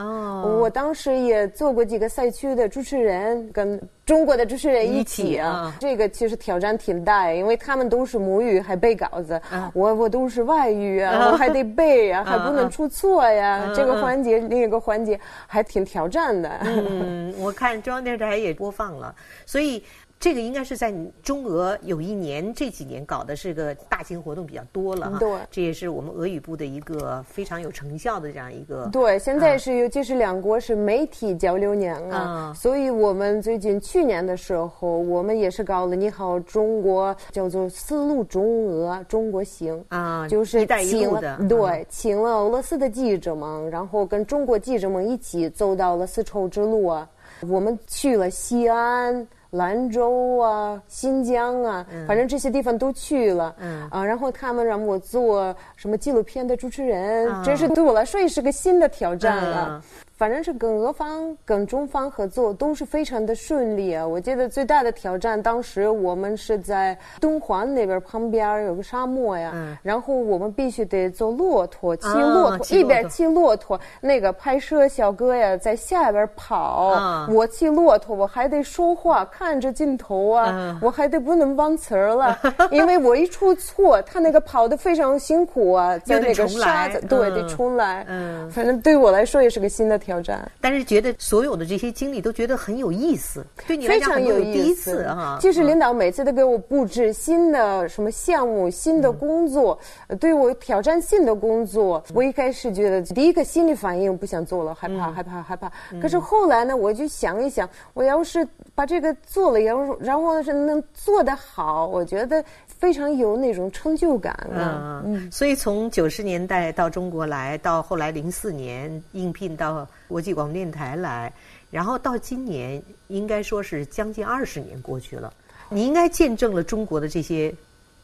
[0.59, 5.75] 我当时也做过几个赛区的主持人，跟中国的主持人一起啊。
[5.79, 9.41] 这个其实挑战挺大，因为他们都是母语，还背稿子，
[9.73, 13.71] 我我都是外语啊，我还得背 啊，还不能出错呀。
[13.75, 16.49] 这个环节，另一个环节还挺挑战的。
[16.63, 19.13] 嗯，我看中央电视台也播放了，
[19.45, 19.83] 所以。
[20.23, 28.88] 这个应该是在中俄有一年这几年搞的是个大型活动比较多了哈，对，这也是我们俄语部的一个非常有成效的这样一个。
[28.89, 47.09] 对，现在是尤其是两国是媒体交流年啊，所以我们最近去年的时候，我们也是搞了“你好中国”，叫做“丝路中俄中国行”啊，就是请了对，请了俄罗斯的记者们，然后跟中国记者们一起走到了丝绸之路啊，
[47.41, 49.27] 我们去了西安。
[49.53, 53.55] 兰州啊，新疆啊，反正这些地方都去了。
[53.59, 59.81] 嗯啊，然后他们让我做什么纪录片的主持人，真是对我来说也是个新的挑战了。
[60.15, 64.08] 反正是跟俄方、跟中方合作都是非常的顺利啊！
[64.08, 82.38] 我记得最大的挑战，当时我们是在敦煌那边旁边有个沙漠呀，然后我们必须得坐骆驼，骑骆驼，一边骑骆驼，那个拍摄小哥呀在下边跑，我骑骆驼，我还得说话，看着镜头啊，我还得不能忘词儿了，
[82.69, 88.06] 因为我一出错，他那个跑的非常辛苦啊，在那个沙子，对，得重来。
[88.08, 90.02] 嗯，反正对我来说也是个新的。
[90.03, 90.51] 挑战。
[90.59, 95.37] 但是觉得所有的这些经历都觉得很有意思，对你来讲有第一次哈。
[95.41, 99.79] 就是领导每次都给我布置新的什么项目、新的工作，
[100.19, 102.03] 对我挑战性的工作。
[102.13, 105.71] 我一开始觉得第一个心理反应不想做了，害怕、害怕、害怕。
[106.01, 112.43] 可是后来呢，我就想一想，我要是把这个做了，然后然后是能做得好，我觉得
[112.83, 115.01] 非常有那种成就感啊。
[115.05, 121.31] 嗯，所以从九十年代到中国来，到后来零四年应聘到国际广播电台来，
[121.71, 125.31] 然后到今年，应该说是将近二十年过去了。
[125.69, 127.55] 你应该见证了中国的这些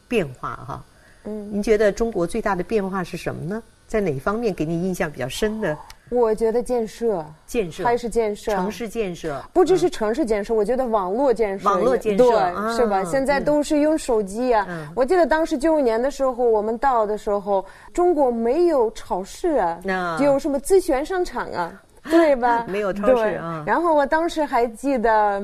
[0.07, 0.81] 变化哈。
[1.25, 3.61] 嗯，您觉得中国最大的变化是什么呢？
[3.89, 5.75] 在哪方面给你印象比较深的？
[6.11, 13.03] 我觉得建设，建设还是建设，城市建设，不只是城市建设，我觉得网络建设，网络建设，对，是吧？
[13.03, 14.91] 现在都是用手机啊。
[14.95, 19.79] 我记得当时九五年的时候，我们到的时候，中国没有超市啊，
[20.19, 21.81] 有什么自选商场啊。
[22.11, 22.65] 对吧？
[22.69, 23.63] 没有超市啊。
[23.65, 25.41] 然后我当时还记得，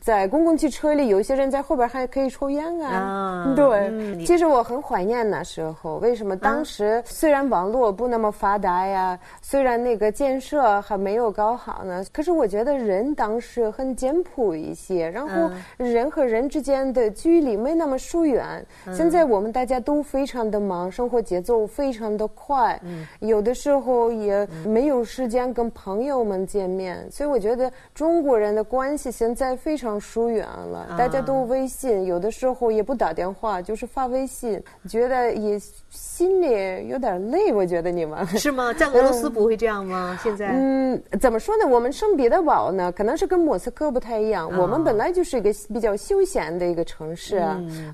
[0.00, 3.52] 在公共汽车里，有些人在后边还可以抽烟啊。
[3.56, 5.96] 对，其实我很怀念那时候。
[5.98, 6.36] 为什么？
[6.36, 18.44] 当时虽然网络不那么发达呀，虽然那个建设还没有搞好呢，可是我觉得人当时很简朴一些，然后人和人之间的距离没那么疏远。
[18.92, 22.78] 现在我们大家都非常的忙，生活节奏非常的快，
[23.20, 25.68] 有的时候也没有时间跟。
[25.70, 30.94] 朋友们见面，所以我觉得中国人的关系现在非常疏远了。
[30.98, 37.52] 大家都微信，有的时候也不打电话，就是发微信，觉得也心里有点累。
[37.52, 38.72] 我觉得你们是吗？
[38.74, 40.18] 在俄罗斯不会这样吗？
[40.22, 41.66] 现在 嗯，怎么说呢？
[41.66, 44.50] 我们圣彼得堡呢，可能是跟莫斯科不太一样。
[44.58, 47.40] 我们本来就是一个比较休闲的一个城市，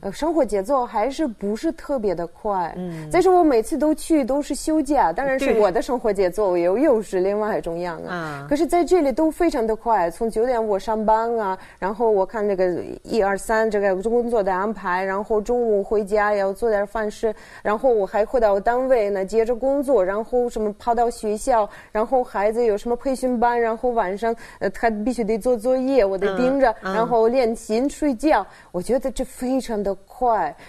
[0.00, 2.74] 呃，生活节奏还是不是特别的快。
[2.78, 7.74] 嗯，再说我每次都去都是休假，当然是我的生活节奏又又是另外一种。
[7.84, 10.10] 样啊，可是在这里都非常的快。
[10.10, 28.44] 从九点我上班啊，然后我看那个一二三这个工作的安排，然后中午回家要做点饭吃，然后我还回到单位呢，接着工作，然后什么跑到学校，然后孩子有什么培训班，然后晚上呃他必须得做作业，我得盯着，然后练琴睡觉。
[28.72, 30.13] 我觉得这非常的快。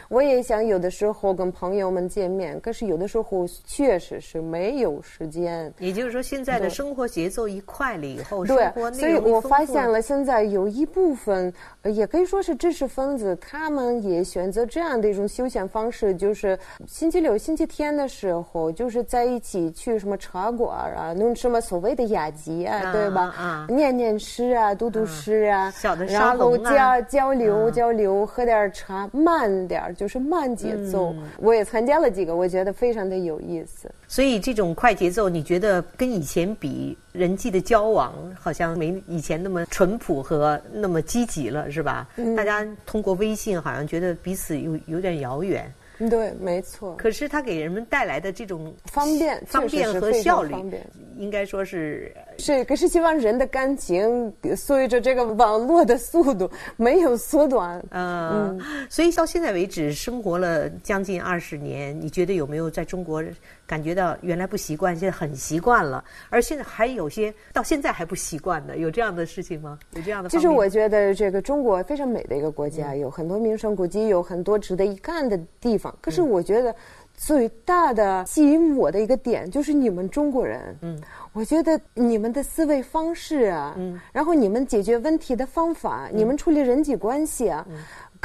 [0.09, 5.71] 我也想有的时候跟朋友们见面，可是有的时候确实是没有时间。
[5.79, 11.53] 也就是说，现在的生活节奏一快了以后，对，所以我发现了现在有一部分，
[11.83, 23.33] 也可以说是知识分子，他们也选择这样的一种休闲方式，就是星期六、星期天的时候，就是在一起去什么茶馆啊，弄什么所谓的雅集啊，对吧？
[23.37, 25.73] 啊，念念诗啊，读读诗啊，
[26.07, 29.34] 然后交交流交流，喝点茶，慢
[29.67, 31.15] 点儿就是慢节奏。
[31.37, 33.89] 我也参加了几个，我觉得非常的有意思。
[34.07, 42.07] 所以这种快节奏，你觉得跟以前比，人际的交往好像没以前那么淳朴和那么积极了，是吧？
[42.37, 45.71] 大家通过微信，好像觉得彼此有有点遥远。
[46.09, 46.95] 对，没错。
[46.95, 50.55] 可是它给人们带来的这种方便、方便和效率，
[51.17, 52.63] 应该说是是。
[52.65, 57.83] 可是希望人的感情随着这个网络的速度没有缩短。
[57.91, 63.23] 嗯，所以到现在为止，生活了将近二十年，你觉得有没有在中国？
[63.67, 69.79] 感觉到原来不习惯，现在很习惯了，而现在还有些到现在还不习惯的，有这样的事情吗？
[69.93, 70.29] 有这样的？
[70.29, 75.95] 其实我觉得这个中国非常美的一个国家，有很多名胜古迹，有很多值得一看的地方。
[76.01, 76.75] 可是我觉得
[77.15, 81.01] 最大的吸引我的一个点就是你们中国人，嗯，
[81.33, 87.65] 我觉得你们的思维方式啊，嗯，然后你们解决问题的方法，你们处理人际关系啊。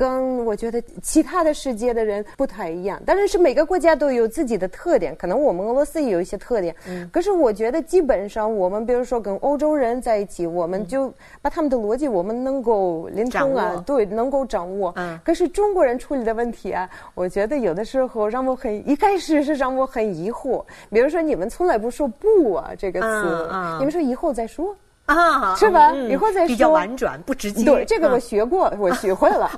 [0.00, 6.74] 跟我觉得其他的世界的人不太一样，当然是每个国家都有自己的特点，可能我们俄罗斯也有一些特点。
[6.88, 14.90] 嗯，可是我觉得基本上我们比如说跟欧洲人在一起，我们就把他们的逻辑我们能够灵通啊，对，能够掌握。
[14.96, 20.64] 嗯，可是中国人处理的问题啊，我觉得有的时候让我很一开始是让我很疑惑。
[20.88, 24.74] 比如说你们从来不说不啊这个词，你们说以后再说。
[25.14, 25.92] 啊，是吧？
[25.92, 26.46] 以后再说。
[26.46, 27.64] 比较婉转，不直接。
[27.64, 29.50] 对，这个我学过，我学会了。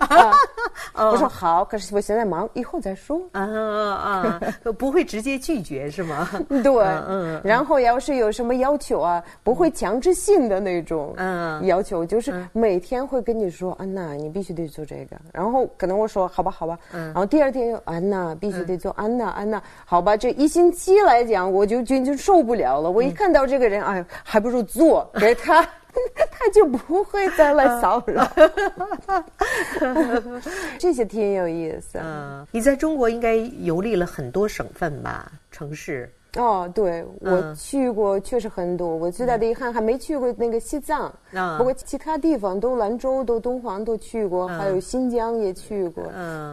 [0.94, 3.20] 我说好，可是我现在忙，以后再说。
[3.32, 4.40] 啊啊，
[4.78, 6.28] 不会直接拒绝是吗？
[6.62, 6.72] 对，
[7.08, 7.40] 嗯。
[7.44, 11.14] 然后要是有什么要求啊，不会强制性的那种
[11.62, 15.16] 要求，就是每天会跟你说，安娜，你必须得做这个。
[15.32, 16.78] 然后可能我说好吧，好吧。
[16.92, 17.04] 嗯。
[17.06, 20.16] 然后第二天又安娜必须得做，安娜，安娜，好吧。
[20.16, 22.90] 这一星期来讲，我就就就受不了了。
[22.90, 25.10] 我一看到这个人，哎，还不如做。
[25.42, 25.62] 他
[26.30, 28.26] 他就不会再来骚扰，
[30.78, 31.98] 这些挺有意思。
[32.02, 36.10] 嗯，你在中国应该游历了很多省份吧，城市。
[36.36, 38.88] 哦，对，我去过，确实很多。
[38.96, 41.12] 我最大的遗憾还没去过那个西藏，
[41.58, 46.04] 不过其他地方都兰州、都敦煌都去过，还有新疆也去过。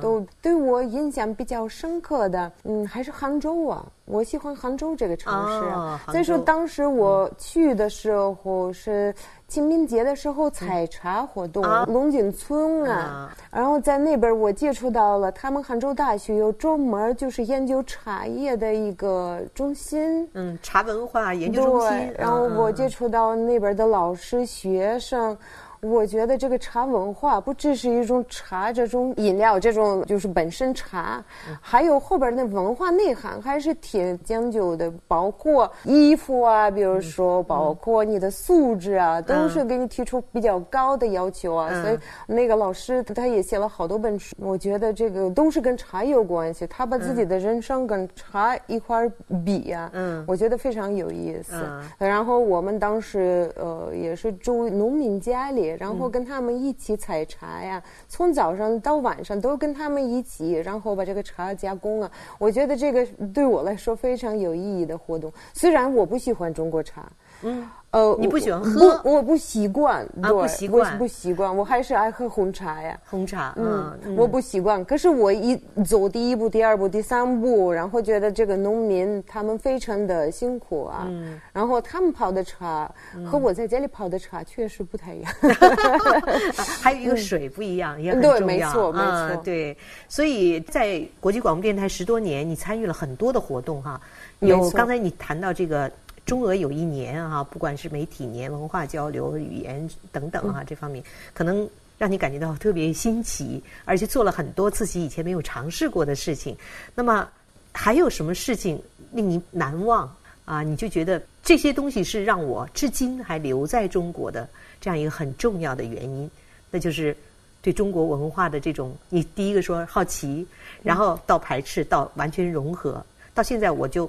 [0.02, 3.86] 都对我印象比较深刻的，嗯，还是杭州啊。
[4.06, 6.12] 我喜欢杭州这个城市。
[6.12, 9.14] 所以说当时我去的时候是。
[9.50, 25.36] 清明节的时候采茶活动，龙井村啊，然后在那边我接触到了他们杭州大学有专门就是研究茶叶的一个中心，嗯，茶文化研究中心，然后我接触到那边的老师学生。
[25.82, 31.24] 我觉得这个茶文化不只是一种茶这种饮料，这种就是本身茶，
[31.62, 41.70] 还有后边的文化内涵还是挺讲究的，包括衣服啊，比如说包括你的素质啊，都是给你提出比较高的要求啊。
[41.82, 46.68] 所以那个老师他也写了好多本书，我觉得这个都是跟茶有关系。
[46.68, 49.10] 他把自己的人生跟茶一块
[49.46, 51.56] 比啊，嗯，我觉得非常有意思。
[51.98, 55.69] 然后我们当时呃也是住农民家里。
[55.78, 62.12] 然后跟他们一起采茶呀，从早上到晚上都跟他们一起，然后把这个茶加工啊。
[62.38, 65.32] 我觉得这个对我来说非常有意义的活动。
[65.54, 67.12] 虽然我不喜欢中国茶，
[67.44, 67.68] 嗯。
[67.92, 69.02] 呃，你不喜欢喝？
[69.04, 71.58] 我不习惯，啊，不习惯，不习惯。
[71.58, 72.96] 我还是爱喝红茶呀。
[73.10, 74.86] 红茶，嗯，我不习惯。
[74.86, 81.08] 可是我一走第一步、第二步、第三步，然后觉得这个农民他们非常的辛苦啊。
[81.10, 81.42] 嗯。
[81.52, 82.88] 然后他们泡的茶
[83.26, 85.34] 和我在家里泡的茶确实不太一样。
[86.80, 88.38] 还有一个水不一样，也很重要。
[88.38, 89.42] 对，没错，没错。
[89.44, 89.76] 对，
[90.08, 94.00] 所以在国际广播电台十多年，你参与了很多的活动哈。
[94.42, 95.92] 有刚才你谈到这个。
[96.30, 101.04] 中俄有一年啊，不管是媒体年、文化交流、语言等等啊，这方面
[101.34, 101.68] 可能
[101.98, 106.56] 让你感觉到特别新奇，而且做了很多自己以前没有尝试过的事情。
[106.94, 107.28] 那么
[107.74, 108.80] 还有什么事情
[109.12, 110.16] 令你难忘
[110.46, 110.62] 啊？
[110.62, 114.48] 你就觉得这些东西是让我至今还留在中国的
[114.80, 116.30] 这样一个很重要的原因，
[116.70, 117.18] 那就是
[117.60, 120.46] 对中国文化的这种，你第一个说好奇，
[120.84, 123.04] 然后到排斥，到完全融合，
[123.34, 124.08] 到现在我就。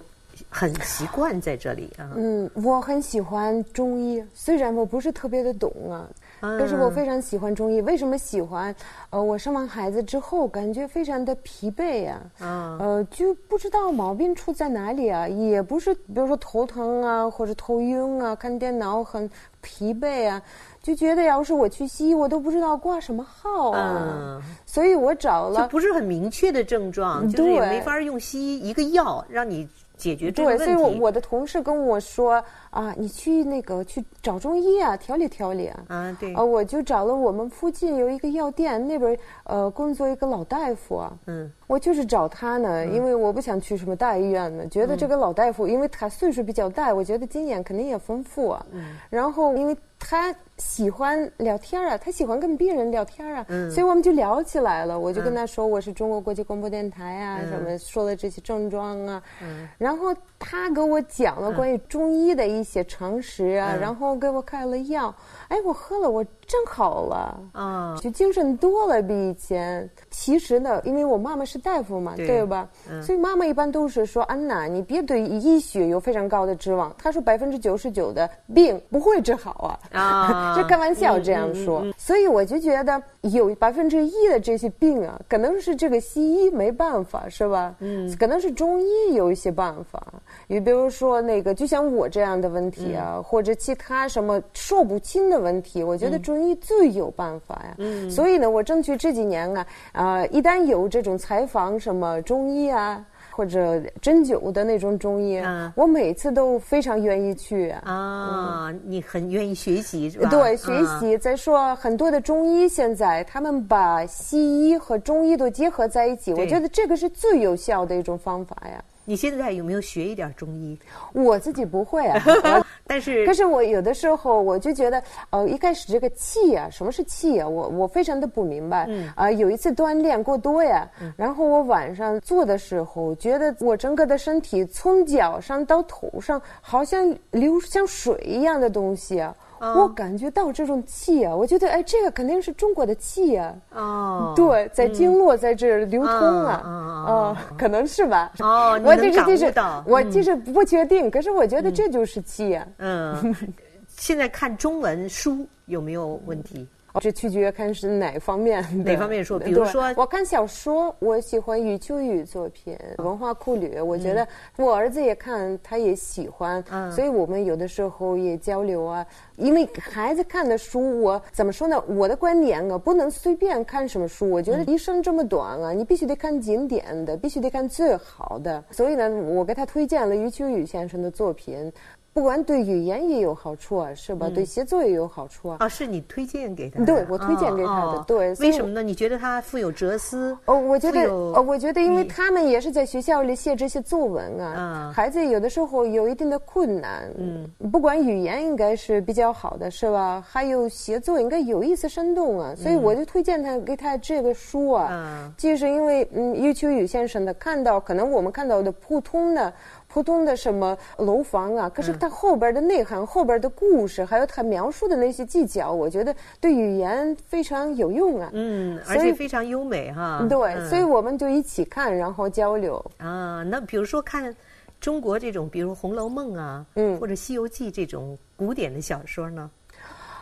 [0.51, 2.11] 很习惯在这里啊。
[2.17, 6.09] 嗯，我很喜欢中医，虽然我不是特别的懂啊，
[6.41, 7.81] 但是我非常喜欢中医。
[7.83, 8.75] 为什么喜欢？
[9.11, 12.21] 呃，我生完孩子之后，感觉非常的疲惫呀。
[12.41, 12.77] 啊。
[12.81, 19.31] 呃，就不知道毛病出在哪里啊，也不是，比如说头疼啊，或者头晕啊，看电脑很
[19.61, 20.43] 疲惫啊，
[20.83, 24.43] 就觉得要是我去西医，我都不知道挂什么号啊。
[24.67, 29.69] 所以我找了，就不是很明确的症状，就是也没法用西医一个药让你。
[30.01, 35.85] 解决对，所以我我的同事跟我说啊，你去那个去找中医啊，调理调理啊。
[35.89, 36.33] 啊，对。
[36.35, 41.13] 啊，我就找了我们附近有一个药店，那边呃工作一个老大夫啊。
[41.27, 41.53] 嗯。
[41.67, 48.67] 我就是找他呢，因为我不想去什么大医院呢，觉得这个老大夫，因为他岁数比较大，我觉得经验肯定也丰富啊。
[48.73, 48.97] 嗯。
[49.11, 53.71] 然后，因为他喜欢聊天啊，他喜欢跟别人聊天啊，嗯。
[53.71, 54.99] 所以我们就聊起来了。
[54.99, 59.23] 我就跟他说我是中国国际广播电台啊，什么说了这些症状啊。
[59.43, 59.69] 嗯。
[59.79, 65.15] 然后他给我讲了关于中医的一些常识啊，然后给我开了药。
[65.49, 69.89] 哎，我喝了，我真好了啊，就精神多了，比以前。
[70.11, 72.69] 其实呢，因为我妈妈是大夫嘛，对吧？
[73.01, 81.87] 所以妈妈一般都是说：“安娜，你别对医学有非常高的指望。”她说：“百分之九十九的病不会治好啊。”啊， 就开玩笑这样说。
[81.97, 87.75] 所以我就觉得有百分之一的这些病啊，可能是这个西医没办法，是吧？
[87.81, 90.01] 嗯，可能是中医有一些办法。
[90.47, 95.41] 你比如说那个，就像我这样的问题啊，或者其他什么说不清的。
[95.41, 97.75] 问题，我觉得中医最有办法呀。
[97.79, 103.03] 嗯，所以呢，我争取这几年啊，啊，一旦有这种采访什么中医啊，
[103.41, 105.43] 或者针灸的那种中医，
[105.75, 108.71] 我每次都非常愿意去啊。
[108.85, 110.29] 你很愿意学习是吧？
[110.29, 111.17] 对，学习。
[111.17, 118.85] 再说很多的中医现在他们把西医和中医都结合在一起，我觉得这个是最有效的一种方法呀。
[119.11, 120.79] 你现在有没有学一点中医？
[121.13, 122.23] 我自己不会啊，
[122.87, 127.49] 但是可是我有的时候我就觉得，呃，一开始这个气啊，什么是气啊？
[127.49, 128.87] 我我非常的不明白。
[128.89, 139.35] 嗯啊，有一次锻炼过多呀，然后我晚上做的时候，觉得我整个的身体从脚上到头上，好像流像水一样的东西啊。
[139.61, 143.55] 我感觉到这种气啊，我觉得哎，这个肯定是中国的气啊。
[143.75, 146.13] 哦，对，在经络在这儿流通
[146.47, 146.63] 啊，
[147.07, 148.33] 哦，可能是吧。
[148.41, 149.53] 哦，我就是就是，
[149.87, 152.67] 我就是不确定，可是我觉得这就是气啊。
[152.79, 153.37] 嗯，
[153.89, 156.67] 现在看中文书有没有问题？
[156.99, 158.65] 这取决看是哪方面。
[158.85, 159.39] 哪方面说？
[159.39, 164.27] 比如说，我看小说，我喜欢余秋雨作品，文化库旅，我觉得
[164.57, 169.07] 我儿子也看，他也喜欢，所以我们有的时候也交流啊。
[169.37, 171.83] 因为孩子看的书，我怎么说呢？
[171.87, 174.29] 我的观点啊，不能随便看什么书。
[174.29, 178.63] 我觉得一生这么短啊，你必须得看经典的，必须得看最好的。
[178.71, 181.73] 所以呢，我给他推荐了余秋雨先生的作品。
[182.13, 184.29] 不管对语言也有好处啊，是吧？
[184.29, 185.57] 对写作也有好处啊。
[185.61, 186.87] 啊，是你推荐给他的？
[186.87, 188.05] 对，我推荐给他的。
[188.07, 188.83] 对，为什么呢？
[188.83, 190.37] 你觉得他富有哲思？
[190.47, 194.93] 哦，我觉得，哦，我觉得，因为他们也是在学校里写这些作文啊。
[194.95, 197.09] 孩子有的时候有一定的困难。
[197.17, 197.49] 嗯。
[197.71, 200.23] 不管语言应该是比较好的，是吧？
[200.27, 202.53] 还有写作应该有意思、生动啊。
[202.57, 204.89] 所以我就推荐他给他这个书啊。
[204.91, 205.33] 嗯。
[205.39, 209.53] 就是因为嗯，余秋雨先生的看到，可能我们看到的普通的。
[209.93, 211.69] 普通的什么楼房啊？
[211.69, 218.31] 可是它后边的内涵、后边的故事，还有他描述的那些技巧，我觉得对语言非常有用啊。
[218.33, 220.27] 嗯，而且非常优美哈。
[220.29, 222.85] 对，所以我们就一起看，然后交流。
[222.97, 224.35] 啊，那比如说看
[224.81, 229.51] 中国这种，比如《红楼梦》啊，嗯，或者《西游记》这种古典的小说呢？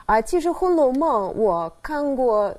[0.07, 2.53] 啊，其实《红楼梦》我看过。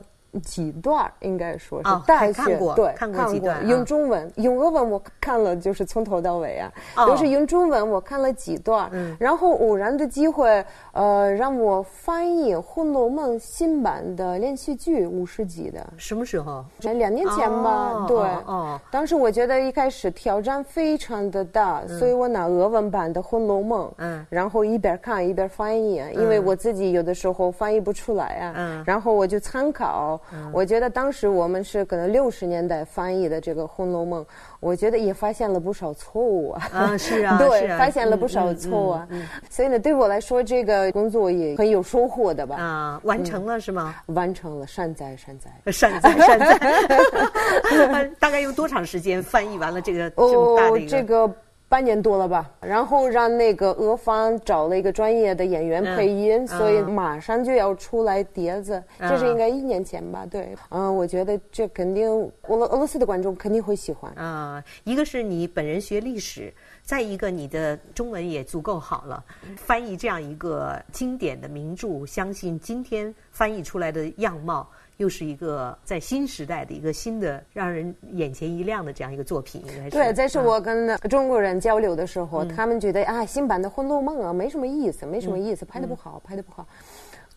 [0.44, 15.86] 几段应该说是大学对看过几段用中文用俄文我看了就是从头到尾啊都是用中文我看了几段然后偶然的机会呃让我翻译《红楼梦》新版的连续剧五十集的。
[15.98, 16.64] 什么时候？
[16.82, 18.18] 两年前吧对。
[18.46, 24.26] 哦当时我觉得一开始挑战非常的大所以我拿俄文版的《红楼梦》嗯。
[24.30, 28.84] 然后一边看一边翻译因为我自己有的时候翻译不出来啊嗯。
[28.86, 30.19] 然后我就参考。
[30.52, 34.24] 我觉得当时我们是可能六十年代翻译的这个《红楼梦》，
[34.60, 36.70] 我觉得也发现了不少错误啊。
[36.74, 39.08] 啊，是啊， 对，发现了不少错误啊。
[39.50, 42.56] 所以呢，对我来说，这个工作也很有收获的吧？
[42.58, 43.96] 啊，完成了是吗？
[44.08, 48.10] 完成了，善哉 善哉，善哉善哉。
[48.20, 51.32] 大概用多长时间翻译完了这个这么大的一个？
[51.70, 60.26] 半年多了吧，然后让那个俄方找了一个专业的演员配音，所以马上就要出来碟子，这是应该一年前吧？
[60.26, 64.64] 对，嗯，我觉得这肯定俄罗俄罗斯的观众肯定会喜欢啊。
[64.84, 66.52] 一个是你本人学历史，
[66.90, 69.24] 再一个你的中文也足够好了，
[69.56, 74.68] 翻译这样一个经典的名著，相信今天翻译出来的样貌。
[74.98, 79.92] 又是一个在新时代的一个新的让人眼前一亮的这样一个作品，应该是。
[79.92, 86.68] 对，这是我跟中国人交流的时候，他们觉得啊，新版的《红楼梦》啊，没什么意思，没什么意思，拍的不好，拍的不好。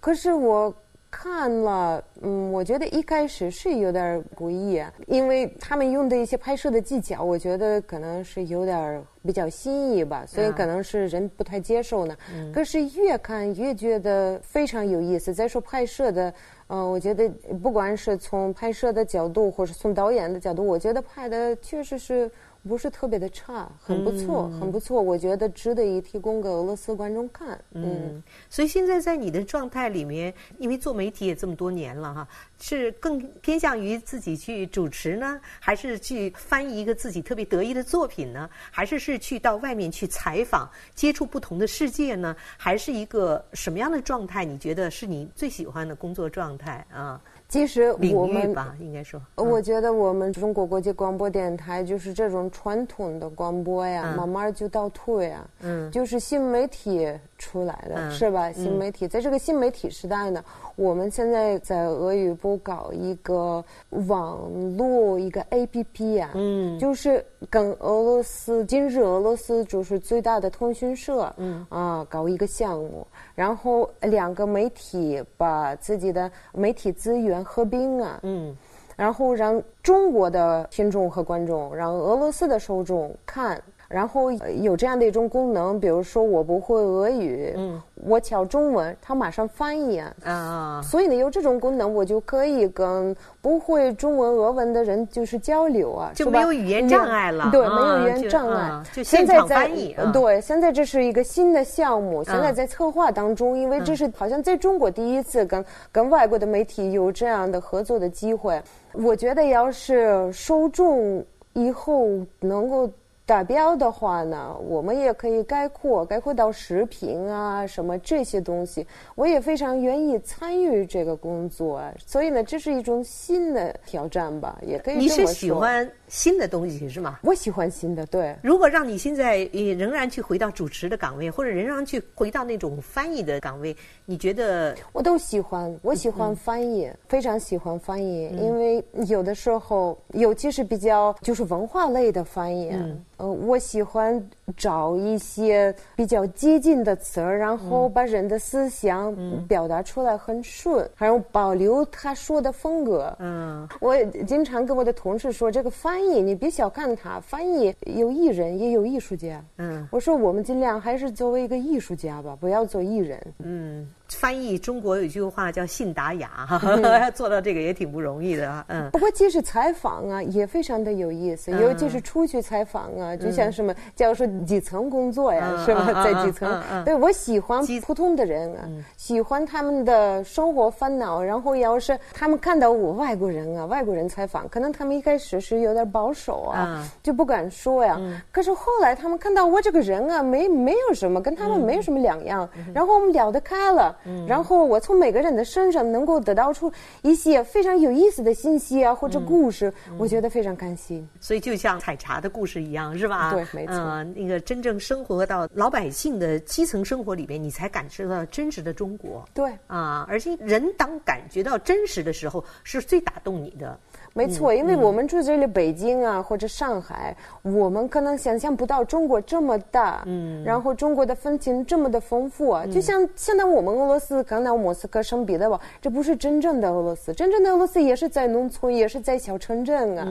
[0.01, 0.75] 可是我
[1.13, 12.17] 看了，嗯，我觉得一开始是有点诡异，因为他们用的一些拍摄的技巧，我觉得可能是有点比较新意吧，所以可能是人不太接受呢。
[12.53, 15.35] 可是越看越觉得非常有意思。
[15.35, 16.33] 再说拍摄的。
[16.69, 17.29] 嗯，我觉得
[17.63, 22.31] 不管是从拍摄的角度，或是从导演的角度，我觉得拍的确实是。
[22.69, 25.03] 不是特别的差，很不错，很不错。
[25.03, 27.61] 我觉得值得一提供给俄罗斯观众看。
[27.73, 32.29] 嗯，所以现在在你的状态里面，因为做媒体也这么多年了哈，
[32.61, 38.49] 是更偏向于自己去主持呢，还是去翻译一个自己特别得意的作品呢？
[38.71, 42.37] 还是是去到外面去采访，接触不同的世界呢？
[42.57, 44.45] 还是一个什么样的状态？
[44.45, 47.21] 你觉得是你最喜欢的工作状态啊？
[47.53, 58.51] 其实我们吧，应该说，我觉得我们中国国际广播电台就是这种传统的广播呀，慢慢就倒退啊，嗯，就是新媒体出来的，是吧？
[58.53, 60.43] 新媒体在这个新媒体时代呢，
[60.77, 64.41] 我们现在在俄语部搞一个网
[64.77, 73.07] 络一个 A P P 呀，嗯，就是跟俄罗斯今日俄罗斯就是最大的通讯社，嗯啊，搞一个项目。
[73.35, 78.57] 然后两个媒体把自己的媒体资源合并啊，嗯，
[78.97, 83.63] 然后让中国的听众和观众，让俄罗斯的受众看。
[83.93, 84.33] 然后
[84.63, 105.63] 有这样的一种功能，比如说我不会俄语，嗯，我敲中文，它马上翻译啊，啊，所以呢有这种功能，我就可以跟不会中文俄文的人就是交流啊，就没有语言障碍了，对，没有语言障碍，就现场翻译，对，现在这是一个新的项目，现在在策划当中，因为这是好像在中国第一次跟
[105.93, 108.59] 跟外国的媒体有这样的合作的机会，
[108.95, 111.23] 我觉得要是受众
[111.53, 112.09] 以后
[112.41, 112.91] 能够。
[113.25, 118.87] 达标的话呢，我们也可以概括，概括到食品啊什么这些东西。
[119.15, 127.19] 我也非常愿意参与这个工作，所以呢，这是一种新的挑战吧，也可以你是喜欢新的东西是吗？
[127.23, 128.37] 我喜欢新的，对。
[128.43, 134.77] 如果让你现在也仍然去回到主持的岗位，或者仍然去回到那种翻译的岗位，你觉得？
[134.93, 142.71] 我都喜欢，我喜欢翻译，非常喜欢翻译，因为有的时候，尤其是比较就是文化类的翻译。
[143.17, 144.23] 呃，我喜欢
[144.57, 153.17] 找一些比较接近的词儿，然后把人的思想表达出来很顺，还有保留他说的风格。
[153.19, 153.97] 嗯，我
[154.27, 159.45] 经常跟我的同事说，这个翻译你别小看他，翻译有艺人也有艺术家。
[159.57, 163.21] 嗯，我说我们尽量还是作为一个艺术家吧，不要做艺人。
[163.39, 163.89] 嗯。
[164.17, 168.65] 翻译中国有一句话叫“信达雅”，哈， 做到这个也挺不容易的。
[168.69, 176.05] 嗯，不过其实采访啊也非常的有意思，尤其是出去采访啊，就像什么，假如说底层工作呀，是吧？
[176.05, 181.23] 在底层，对我喜欢普通的人啊，喜欢他们的生活烦恼。
[181.23, 188.01] 然后要是他们看到我外国人啊，外国人采访，可能他们一开始是有点保守啊，就不敢说呀。
[188.31, 193.97] 可是后来他们看到我这个人啊，没没有什么，跟他们没有什么两样，然后我们聊得开了。
[194.27, 196.73] 然后我从每个人的身上能够得到出
[197.03, 201.07] 一些非常有意思的信息啊，或者故事，我觉得非常开心。
[201.21, 203.33] 所以就像采茶的故事一样，是吧？
[203.33, 204.05] 对，没错。
[204.15, 209.25] 那个真正生活到老百姓的基层生活里面，你才感受到真实的中国。
[209.33, 213.79] 对，啊，而且人当感觉到真实的时候，是最打动你的。
[214.15, 230.05] 没错，因为我们住这里北京啊，或者上海，我们可能想象不到中国这么大，嗯，然后中国的风情这么的丰富啊，就像现在我们俄罗斯刚到莫斯科生彼得堡，这不是真正的俄罗斯，真正的俄罗斯也是在农村，也是在小城镇啊，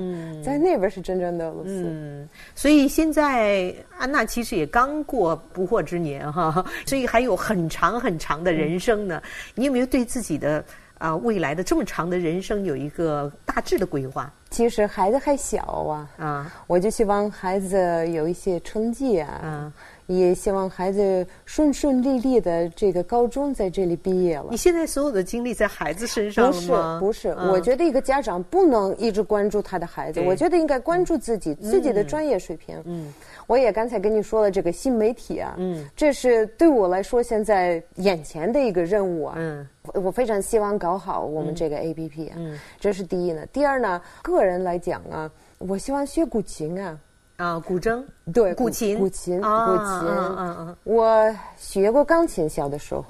[0.44, 1.84] 在那边是真正的俄罗斯。
[1.88, 9.22] 嗯，所以现在安娜其实也刚过不惑之年哈，所以还有很长很长的人生呢。
[9.54, 10.64] 你有没有对自己的？
[11.02, 14.32] 啊，未来的这么长的人生有一个大致的规划。
[14.52, 19.74] 其实孩子还小啊，啊，我就希望孩子有一些成绩啊，啊，
[20.06, 24.46] 也希望孩子顺顺利利的这个高中在这里毕业了。
[24.52, 27.00] 你现在所有的精力在孩子身上吗？
[27.02, 27.50] 不是，不是。
[27.50, 32.80] 我觉得一个家长不能一直关注他的孩子，我觉得应该关注自己自己的专业水平。
[32.86, 33.12] 嗯。
[33.52, 43.46] 我也刚才跟你说了这个新媒体啊，嗯，这是对我来说现在眼前的一个任务啊，嗯，我非常希望搞好我们这个 A P P 啊，嗯，这是第一呢。
[43.48, 46.98] 第二呢，个人来讲啊，我希望学古琴啊，
[47.36, 53.04] 啊，古筝，对，古琴，古琴，古琴，嗯嗯嗯，我学过钢琴，小的时候。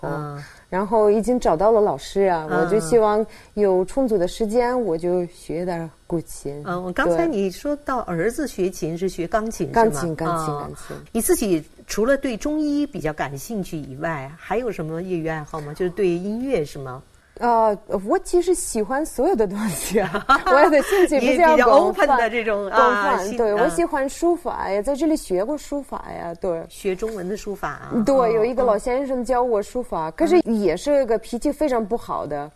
[0.72, 3.24] 然后已经找到了老师啊，我就希望
[3.55, 6.63] 有充足的时间，我就学点古琴。
[6.65, 10.95] 嗯，我刚才你说到儿子学琴是学钢琴，钢琴，钢琴，钢琴。
[11.11, 15.74] 你自己除了对中医比较感兴趣以外，还有什么业余爱好吗？
[15.74, 17.03] 就是对音乐是吗？
[17.42, 17.76] 啊，
[18.08, 23.36] 我其实喜欢所有的东西啊， 我的兴趣比较广泛的这种广泛。
[23.36, 27.82] 对我喜欢书法呀，在这里学过书法呀，对，学中文的书法。
[28.06, 32.50] 对，有一个老先生教我书法，可是也是个脾气非常不好的。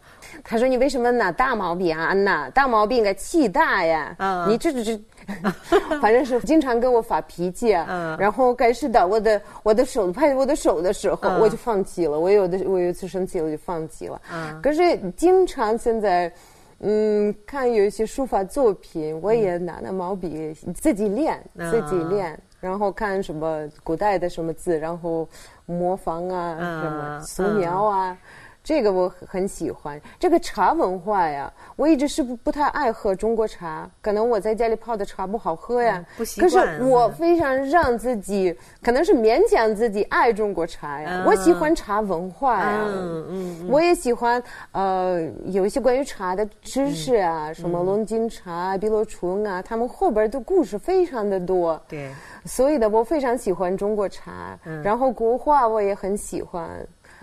[0.43, 2.05] 他说：“你为什么拿大毛笔啊？
[2.05, 4.15] 安娜，大毛笔应该气大呀，
[4.47, 4.99] 你这这这。”
[6.01, 12.19] 反正是经常跟我发脾气啊，然后开始打我的我的手拍我的手的时候，我就放弃了。
[12.19, 14.21] 我有的我有一次生气，我就放弃了。
[14.61, 16.31] 可是经常现在，
[16.79, 25.27] 嗯，看有一些书法作品，我也拿那毛笔自己练，自己练，然后看什么古代的什么字，然后
[25.65, 28.17] 模仿啊，什么素描啊。
[28.65, 36.03] 这个我很喜欢，这个茶文化呀，我一直是不不太爱喝中国茶，可能我在家里泡的茶不好喝呀。
[36.17, 36.51] 不习惯。
[36.51, 41.23] 可是我非常让自己，可能是勉强自己爱中国茶呀。
[41.27, 42.79] 我喜欢茶文化呀。
[42.87, 43.69] 嗯嗯。
[43.69, 44.41] 我也喜欢
[44.71, 51.79] 呃，有一些关于茶的知识啊，什么龙井茶、碧螺春啊，他们后边的故事非常的多。
[51.87, 52.09] 对。
[52.45, 56.67] 所以呢，我非常喜欢中国茶，然后国画我也很喜欢。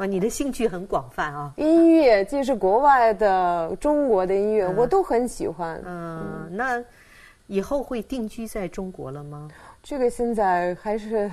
[0.03, 1.53] 哇，你的兴趣很广泛啊！
[1.57, 5.81] 音乐，即是国外的、中国的音乐，我都很喜欢。
[5.87, 6.83] 嗯，那
[7.47, 9.49] 以后会定居在中国了吗？
[9.81, 11.31] 这个现在还是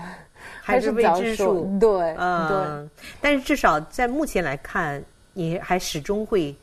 [0.62, 1.80] 还是未知数。
[1.80, 3.08] 对，嗯对。
[3.20, 5.04] 但是至少在目前来看，
[5.34, 6.56] 你还始终会。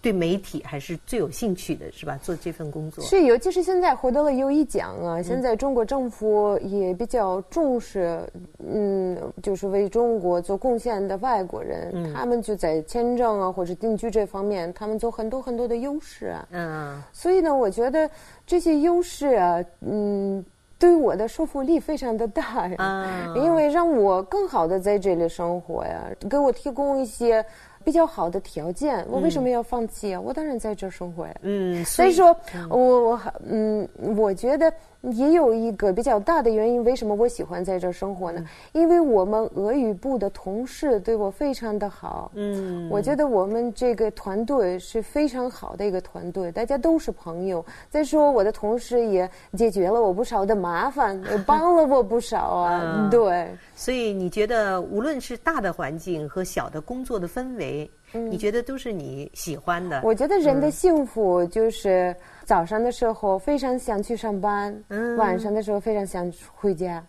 [0.00, 2.16] 对媒体还是最有兴趣的，是吧？
[2.22, 5.20] 做这份工作是，尤其是现在获得了优异奖啊！
[5.20, 8.22] 现在中国政府也比较重视，
[8.64, 16.46] 嗯，就是为中国做贡献的外国人，他们就在签证啊或者定居这方面，他们做很多很多的优势啊。
[16.52, 18.08] 嗯，所以呢，我觉得
[18.46, 20.44] 这些优势啊，嗯，
[20.78, 27.44] 对我的说服力非常的大呀，因为让我更好的在这里生活呀，给我提供一些。
[27.88, 30.20] 比较好的条件，我为什么要放弃啊？
[30.20, 31.34] 我当然在这生活呀。
[31.40, 32.36] 嗯，所以说，
[32.68, 32.76] 我
[33.12, 34.70] 我嗯，我觉得
[35.02, 38.44] 也有一个比较大的原因，为什么我喜欢在这儿生活呢？
[38.72, 42.32] 因为我们俄语部的同事对我非常的好。
[42.34, 47.64] 嗯，我觉得我们这个团队是非常好的一个团队，大家都是朋友。
[47.88, 53.08] 再说，我的同事也解决了我不少的麻烦，也帮了我不少啊。
[53.10, 53.48] 对。
[53.76, 60.00] 所以你觉得，无论是大的环境和小的工作的氛围，你觉得都是你喜欢的？
[60.02, 64.82] 我觉得人的幸福就是早上的时候非常想去上班，
[65.16, 67.04] 晚上的时候非常想回家。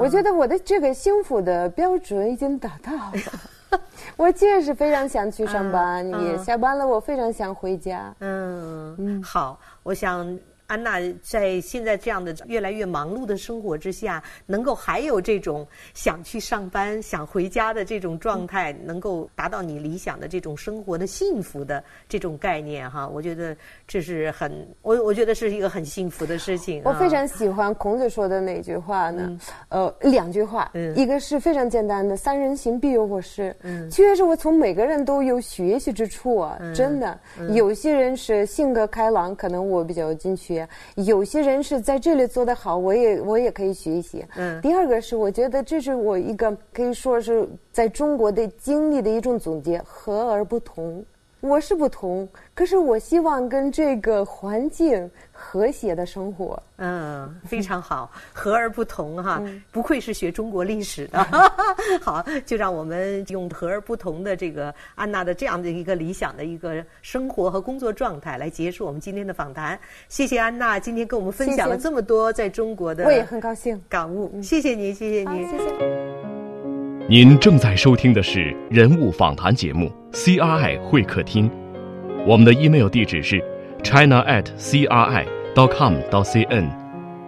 [0.00, 3.80] 我觉得我的这个幸福的标准已经达到了。
[4.16, 8.12] 我确实非常想去上班，也下班了，我非常想回家。
[8.18, 10.38] 嗯，好，我想。
[10.70, 26.80] 安娜在现在这样的越来越忙碌的生活之下，能够还有这种想去上班、想回家的这种状态，能够达到你理想的这种生活的幸福的这种概念哈，我觉得这是很我我觉得是一个很幸福的事情。
[26.84, 29.36] 我非常喜欢孔子说的哪句话呢，
[29.70, 37.18] 呃，两句话，嗯一个是非常简单的“三人行，必有我师”，嗯确实我从每个人都有学习之处啊，真的。
[37.54, 40.59] 有些人是性格开朗，可能我比较进取。
[40.96, 44.24] 有些人是在这里做得好，我也我也可以学习。
[44.36, 51.04] 嗯，第二个是我觉得这是我一个可以说是在中国的经历的一种总结，和而不同。
[51.40, 52.28] 我是不同，
[52.60, 56.62] 可是我希望跟这个环境和谐的生活。
[56.76, 59.42] 嗯，非常好，和而不同哈，
[59.72, 61.26] 不愧是学中国历史的。
[62.04, 69.80] 好，就让我们用和而不同的这个安娜的这样的一个理想的一个生活和工作状态来结束我们今天的访谈。
[70.10, 74.38] 谢谢安娜今天跟我们分享了这么多在中国的，我也很高兴感悟。
[74.42, 75.64] 谢谢您，谢谢您，谢谢。
[77.08, 81.50] 您正在收听的是人物访谈节目 CRI 会客厅，
[82.26, 83.42] 我们的 email 地址是
[83.82, 86.68] china at c r i dot com 到 c n，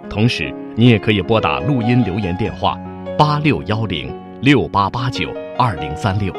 [0.08, 2.78] 同时你也可以拨打录音留言电话
[3.18, 6.32] 八六幺零六八八九二零三六，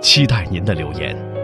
[0.00, 1.35] 期待您的留言。